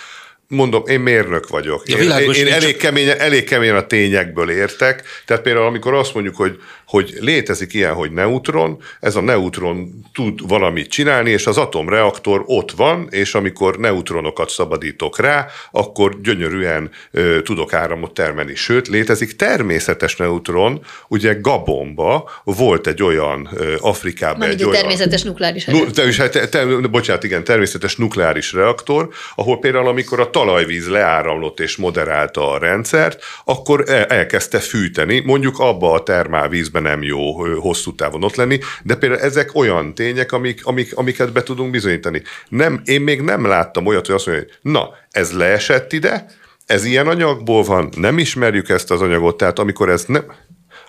[0.48, 1.82] mondom, én mérnök vagyok.
[1.88, 5.02] Ja, Én, világos, én én elég, csak- keményen, elég keményen a tényekből értek.
[5.26, 10.48] Tehát például, amikor azt mondjuk, hogy, hogy létezik ilyen, hogy neutron, ez a neutron tud
[10.48, 17.42] valamit csinálni, és az atomreaktor ott van, és amikor neutronokat szabadítok rá, akkor gyönyörűen ö,
[17.42, 18.54] tudok áramot termelni.
[18.54, 24.80] Sőt, létezik természetes neutron, ugye Gabonba volt egy olyan ö, Afrikában Mármint egy olyan...
[24.80, 26.12] természetes nukleáris Nu, erő.
[26.12, 31.76] te, te, te, bocsánat, igen, természetes nukleáris reaktor, ahol például amikor a talajvíz leáramlott és
[31.76, 38.24] moderálta a rendszert, akkor el, elkezdte fűteni, mondjuk abba a termálvízben nem jó hosszú távon
[38.24, 42.22] ott lenni, de például ezek olyan tények, amik, amik, amiket be tudunk bizonyítani.
[42.48, 46.26] Nem, én még nem láttam olyat, hogy azt mondja, hogy na, ez leesett ide,
[46.66, 50.24] ez ilyen anyagból van, nem ismerjük ezt az anyagot, tehát amikor ez nem,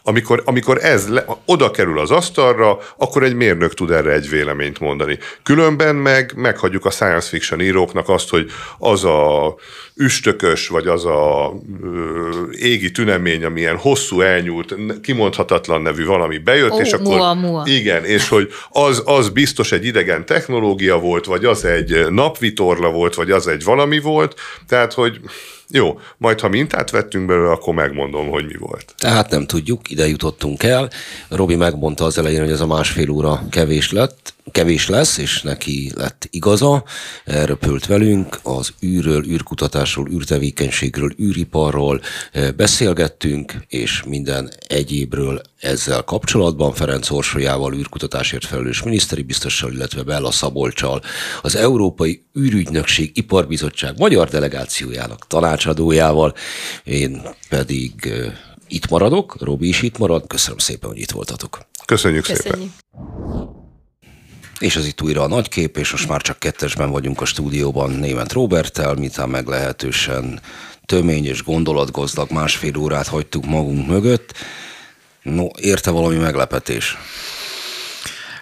[0.08, 4.80] amikor, amikor ez le, oda kerül az asztalra, akkor egy mérnök tud erre egy véleményt
[4.80, 5.18] mondani.
[5.44, 9.56] Különben meg meghagyjuk a science fiction íróknak azt, hogy az a
[9.96, 11.54] üstökös, vagy az a
[11.84, 17.18] ö, égi tünemény, ami ilyen hosszú, elnyúlt, kimondhatatlan nevű valami bejött, Ó, és akkor...
[17.18, 17.64] mua, mua.
[17.66, 23.16] Igen, és hogy az, az biztos egy idegen technológia volt, vagy az egy napvitorla volt,
[23.16, 25.20] vagy az egy valami volt, tehát, hogy
[25.70, 28.94] jó, majd ha mintát vettünk belőle, akkor megmondom, hogy mi volt.
[28.98, 30.90] Tehát nem tudjuk, ide jutottunk el.
[31.30, 35.92] Robi megmondta az elején, hogy ez a másfél óra kevés lett, kevés lesz, és neki
[35.96, 36.84] lett igaza.
[37.26, 47.10] Elröpült velünk, az űrről, űrkutatásról, űrtevékenységről, űriparról eh, beszélgettünk, és minden egyébről ezzel kapcsolatban Ferenc
[47.10, 51.02] Orsolyával, űrkutatásért felelős miniszteri biztossal, illetve Bella Szabolcsal,
[51.42, 56.34] az Európai űrügynökség Iparbizottság magyar delegációjának tanácsadójával,
[56.84, 58.34] én pedig eh,
[58.68, 60.28] itt maradok, Robi is itt marad.
[60.28, 61.60] Köszönöm szépen, hogy itt voltatok.
[61.86, 62.74] Köszönjük, szépen.
[64.60, 67.92] És ez itt újra a nagy kép, és most már csak kettesben vagyunk a stúdióban
[67.92, 70.42] német Roberttel, miután meglehetősen
[70.86, 74.34] tömény és gondolatgazdag másfél órát hagytuk magunk mögött.
[75.22, 76.98] No, érte valami meglepetés?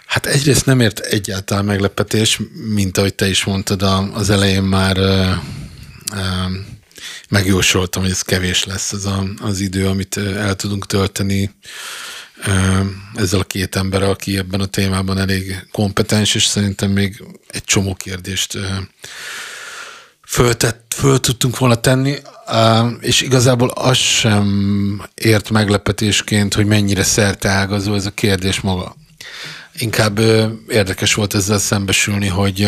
[0.06, 2.40] Hát egyrészt nem ért egyáltalán meglepetés,
[2.74, 3.82] mint ahogy te is mondtad,
[4.14, 4.98] az elején már
[7.30, 11.52] megjósoltam, hogy ez kevés lesz az a, az idő, amit el tudunk tölteni
[13.16, 17.94] ezzel a két emberrel, aki ebben a témában elég kompetens, és szerintem még egy csomó
[17.94, 18.58] kérdést
[20.26, 22.16] föltett, föl tudtunk volna tenni,
[23.00, 28.96] és igazából az sem ért meglepetésként, hogy mennyire szerteágazó ez a kérdés maga.
[29.78, 30.20] Inkább
[30.68, 32.68] érdekes volt ezzel szembesülni, hogy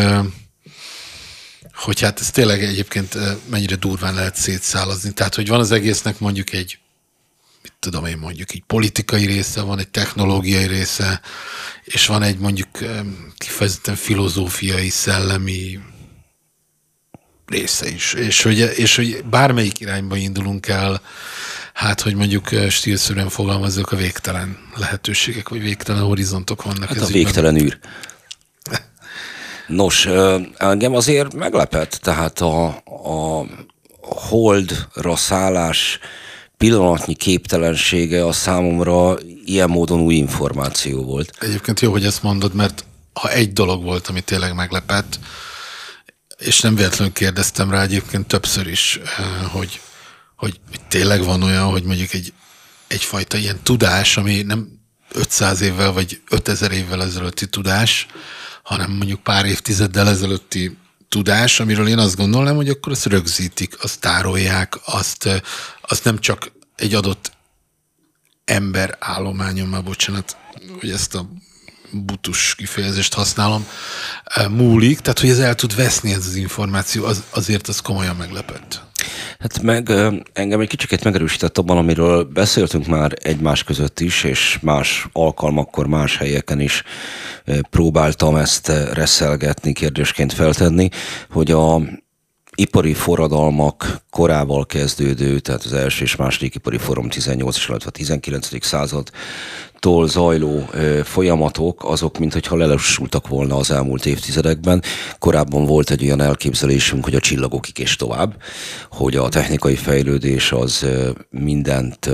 [1.74, 3.16] hogy hát ez tényleg egyébként
[3.50, 5.12] mennyire durván lehet szétszálazni.
[5.12, 6.78] Tehát, hogy van az egésznek mondjuk egy
[7.80, 11.20] tudom én mondjuk egy politikai része, van egy technológiai része,
[11.84, 12.68] és van egy mondjuk
[13.36, 15.78] kifejezetten filozófiai, szellemi
[17.46, 18.12] része is.
[18.12, 21.00] És hogy, és hogy bármelyik irányba indulunk el,
[21.72, 26.88] hát, hogy mondjuk stílszerűen fogalmazzuk, a végtelen lehetőségek, vagy végtelen horizontok vannak.
[26.88, 27.22] Hát ez a ügyben.
[27.22, 27.78] végtelen űr.
[29.66, 30.06] Nos,
[30.56, 33.46] engem azért meglepett, tehát a, a
[34.00, 35.98] holdra szállás
[36.58, 41.32] pillanatnyi képtelensége a számomra ilyen módon új információ volt.
[41.40, 45.18] Egyébként jó, hogy ezt mondod, mert ha egy dolog volt, ami tényleg meglepett,
[46.38, 49.80] és nem véletlenül kérdeztem rá egyébként többször is, eh, hogy,
[50.36, 52.32] hogy, tényleg van olyan, hogy mondjuk egy,
[52.86, 54.68] egyfajta ilyen tudás, ami nem
[55.12, 58.06] 500 évvel vagy 5000 évvel ezelőtti tudás,
[58.62, 60.76] hanem mondjuk pár évtizeddel ezelőtti
[61.08, 65.42] tudás, amiről én azt gondolnám, hogy akkor azt rögzítik, azt tárolják, azt,
[65.80, 67.32] azt nem csak egy adott
[68.44, 70.36] ember állományon, már bocsánat,
[70.80, 71.28] hogy ezt a
[71.92, 73.66] butus kifejezést használom,
[74.50, 78.87] múlik, tehát hogy ez el tud veszni ez az információ, az, azért az komolyan meglepett.
[79.38, 79.90] Hát meg
[80.32, 86.16] engem egy kicsit megerősített abban, amiről beszéltünk már egymás között is, és más alkalmakkor, más
[86.16, 86.82] helyeken is
[87.70, 90.88] próbáltam ezt reszelgetni, kérdésként feltenni,
[91.30, 91.80] hogy a
[92.58, 98.64] ipari forradalmak korával kezdődő, tehát az első és második ipari forum 18 illetve a 19.
[98.64, 100.68] századtól zajló
[101.04, 104.82] folyamatok, azok mintha lelassultak volna az elmúlt évtizedekben.
[105.18, 108.42] Korábban volt egy olyan elképzelésünk, hogy a csillagokig és tovább,
[108.90, 110.86] hogy a technikai fejlődés az
[111.30, 112.10] mindent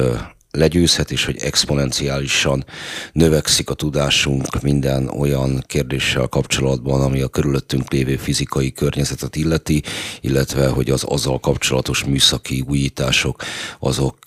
[0.55, 2.65] legyőzhet, és hogy exponenciálisan
[3.13, 9.83] növekszik a tudásunk minden olyan kérdéssel kapcsolatban, ami a körülöttünk lévő fizikai környezetet illeti,
[10.21, 13.43] illetve hogy az azzal kapcsolatos műszaki újítások
[13.79, 14.19] azok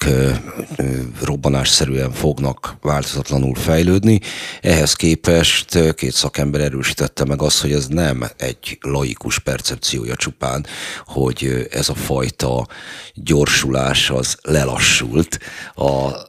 [1.22, 4.20] robbanásszerűen fognak változatlanul fejlődni.
[4.62, 10.66] Ehhez képest két szakember erősítette meg azt, hogy ez nem egy laikus percepciója csupán,
[11.06, 12.68] hogy ez a fajta
[13.14, 15.40] gyorsulás az lelassult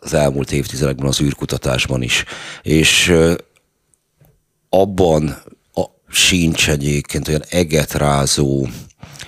[0.00, 2.24] az elmúlt évtizedekben az űrkutatásban is.
[2.62, 3.14] És
[4.68, 5.42] abban
[5.72, 8.66] a sincs egyébként olyan egetrázó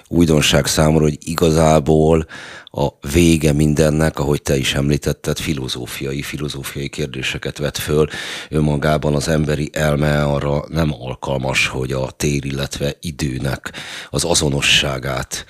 [0.08, 2.26] újdonság számomra, hogy igazából
[2.64, 8.08] a vége mindennek, ahogy te is említetted, filozófiai, filozófiai kérdéseket vet föl.
[8.48, 13.72] Önmagában az emberi elme arra nem alkalmas, hogy a tér, illetve időnek
[14.10, 15.44] az azonosságát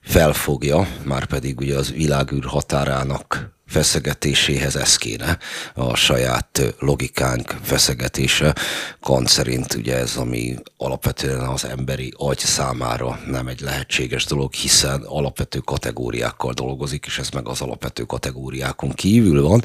[0.00, 5.38] felfogja, már pedig ugye az világűr határának feszegetéséhez ez kéne
[5.74, 8.54] a saját logikánk feszegetése.
[9.00, 15.02] Kant szerint ugye ez, ami alapvetően az emberi agy számára nem egy lehetséges dolog, hiszen
[15.02, 19.62] alapvető kategóriákkal dolgozik, és ez meg az alapvető kategóriákon kívül van.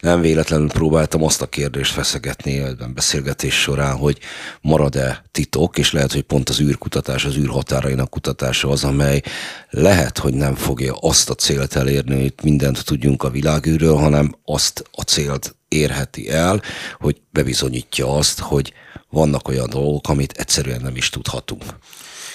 [0.00, 4.18] Nem véletlenül próbáltam azt a kérdést feszegetni ebben beszélgetés során, hogy
[4.60, 9.22] marad-e titok, és lehet, hogy pont az űrkutatás, az űrhatárainak kutatása az, amely
[9.70, 14.84] lehet, hogy nem fogja azt a célt elérni, hogy mindent tudjunk a világűről, hanem azt
[14.90, 16.62] a célt érheti el,
[16.98, 18.72] hogy bebizonyítja azt, hogy
[19.08, 21.64] vannak olyan dolgok, amit egyszerűen nem is tudhatunk.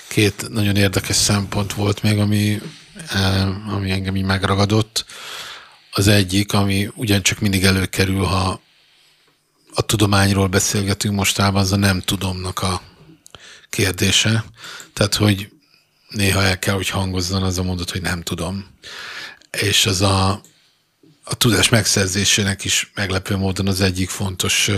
[0.08, 2.62] Két nagyon érdekes szempont volt még, ami,
[3.10, 5.06] eh, ami engem így megragadott.
[5.92, 8.62] Az egyik, ami ugyancsak mindig előkerül, ha
[9.74, 12.82] a tudományról beszélgetünk mostában, az a nem tudomnak a
[13.70, 14.46] kérdése.
[14.94, 15.50] Tehát, hogy
[16.10, 18.66] néha el kell, hogy hangozzon az a mondat, hogy nem tudom.
[19.52, 20.42] És az a,
[21.30, 24.70] a tudás megszerzésének is meglepő módon az egyik fontos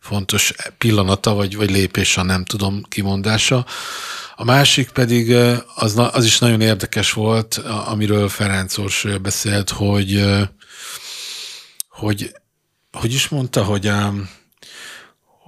[0.00, 3.66] fontos pillanata, vagy, vagy lépés a nem tudom kimondása.
[4.36, 5.34] A másik pedig
[5.74, 10.24] az, az is nagyon érdekes volt, amiről Ferenc Orsolya beszélt, hogy
[11.88, 12.34] hogy
[12.92, 13.86] hogy is mondta, hogy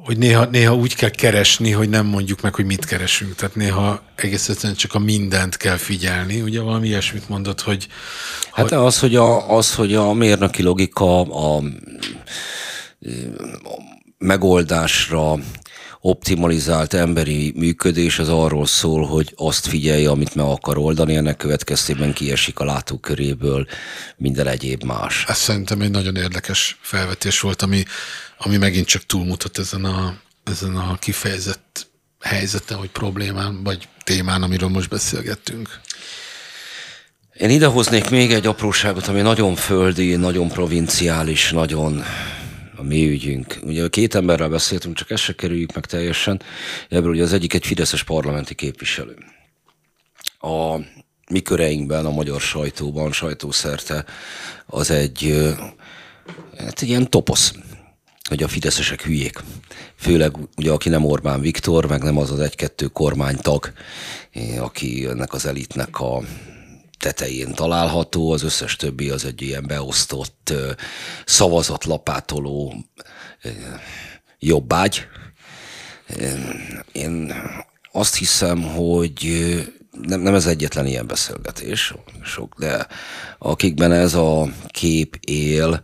[0.04, 3.34] hogy néha, néha úgy kell keresni, hogy nem mondjuk meg, hogy mit keresünk.
[3.34, 6.40] Tehát néha egész egyszerűen csak a mindent kell figyelni.
[6.40, 7.88] Ugye valami ilyesmit mondott, hogy...
[8.52, 8.78] Hát hogy...
[8.78, 11.62] az, hogy a, az, hogy a mérnöki logika a, a
[14.18, 15.38] megoldásra
[16.04, 22.12] optimalizált emberi működés az arról szól, hogy azt figyelje, amit meg akar oldani, ennek következtében
[22.12, 23.66] kiesik a látóköréből
[24.16, 25.24] minden egyéb más.
[25.28, 27.84] Ez szerintem egy nagyon érdekes felvetés volt, ami,
[28.44, 31.86] ami megint csak túlmutat ezen a, ezen a kifejezett
[32.20, 35.80] helyzeten, vagy problémán, vagy témán, amiről most beszélgettünk.
[37.34, 42.02] Én idehoznék még egy apróságot, ami nagyon földi, nagyon provinciális, nagyon
[42.76, 43.58] a mi ügyünk.
[43.62, 46.42] Ugye két emberrel beszéltünk, csak ezt se kerüljük meg teljesen.
[46.88, 49.16] Ebből ugye az egyik egy fideszes parlamenti képviselő.
[50.38, 50.76] A
[51.30, 54.04] mi köreinkben, a magyar sajtóban, sajtószerte
[54.66, 55.46] az egy,
[56.58, 57.52] hát egy ilyen toposz
[58.28, 59.42] hogy a fideszesek hülyék.
[59.96, 63.72] Főleg ugye, aki nem Orbán Viktor, meg nem az az egy-kettő kormánytag,
[64.58, 66.22] aki ennek az elitnek a
[66.98, 70.52] tetején található, az összes többi az egy ilyen beosztott
[71.24, 72.74] szavazatlapátoló
[74.38, 75.06] jobbágy.
[76.92, 77.34] Én
[77.92, 79.42] azt hiszem, hogy
[80.00, 82.86] nem, nem ez egyetlen ilyen beszélgetés, sok, de
[83.38, 85.82] akikben ez a kép él,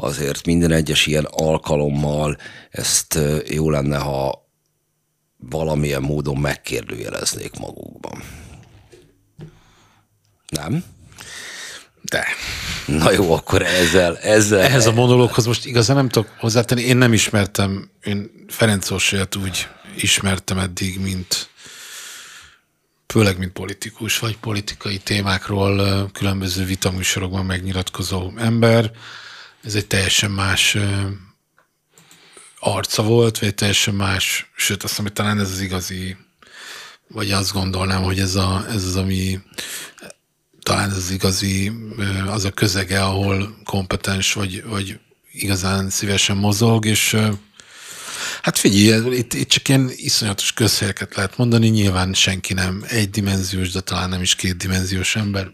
[0.00, 2.36] azért minden egyes ilyen alkalommal
[2.70, 3.18] ezt
[3.48, 4.48] jó lenne, ha
[5.36, 8.22] valamilyen módon megkérdőjeleznék magukban.
[10.48, 10.84] Nem?
[12.02, 12.26] De.
[12.86, 14.60] Na jó, akkor ezzel, ezzel.
[14.60, 16.82] Ehhez a monológhoz most igazán nem tudok hozzátenni.
[16.82, 21.48] Én nem ismertem, én Ferenc Orsolyát úgy ismertem eddig, mint
[23.06, 28.90] főleg mint politikus, vagy politikai témákról különböző vitaműsorokban megnyilatkozó ember.
[29.64, 30.76] Ez egy teljesen más
[32.60, 36.16] arca volt, vagy teljesen más, sőt azt hiszem, hogy talán ez az igazi,
[37.08, 39.40] vagy azt gondolnám, hogy ez, a, ez az, ami
[40.62, 41.72] talán ez az igazi,
[42.26, 45.00] az a közege, ahol kompetens vagy, vagy
[45.32, 47.16] igazán szívesen mozog, és
[48.42, 53.80] hát figyelj, itt, itt csak ilyen iszonyatos közhelyeket lehet mondani, nyilván senki nem egydimenziós, de
[53.80, 55.50] talán nem is kétdimenziós ember,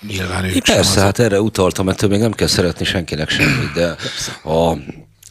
[0.00, 3.96] Nyilván ők Persze, sem hát erre utaltam, ettől még nem kell szeretni senkinek semmit, de
[4.44, 4.76] a...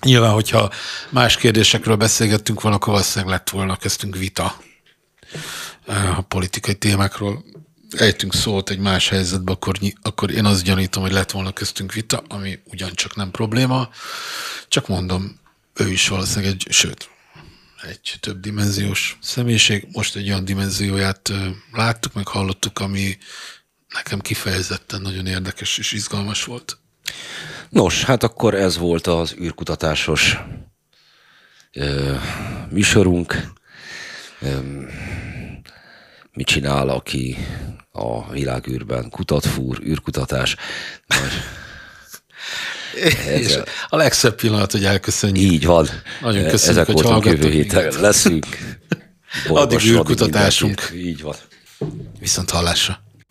[0.06, 0.72] Nyilván, hogyha
[1.10, 4.62] más kérdésekről beszélgettünk volna, akkor valószínűleg lett volna, kezdtünk vita
[6.18, 7.44] a politikai témákról
[7.92, 12.24] ejtünk szót egy más helyzetbe, akkor, akkor én azt gyanítom, hogy lett volna köztünk vita,
[12.28, 13.90] ami ugyancsak nem probléma.
[14.68, 15.40] Csak mondom,
[15.74, 17.10] ő is valószínűleg egy, sőt,
[17.82, 19.88] egy több dimenziós személyiség.
[19.92, 21.32] Most egy olyan dimenzióját
[21.72, 23.18] láttuk, meg hallottuk, ami
[23.98, 26.78] nekem kifejezetten nagyon érdekes és izgalmas volt.
[27.70, 30.38] Nos, hát akkor ez volt az űrkutatásos
[31.74, 32.16] ö,
[32.70, 33.52] műsorunk.
[34.42, 34.58] Ö,
[36.32, 37.38] mit csinál, aki
[37.92, 40.56] a világűrben kutat, fúr, űrkutatás.
[43.26, 43.58] És
[43.88, 45.52] a legszebb pillanat, hogy elköszönjük.
[45.52, 45.88] Így van.
[46.22, 48.46] Nagyon köszönjük, Ezek hogy jövő héten leszünk.
[49.48, 50.92] Addig űrkutatásunk.
[50.96, 51.36] Így van.
[52.20, 53.06] Viszont hallásra.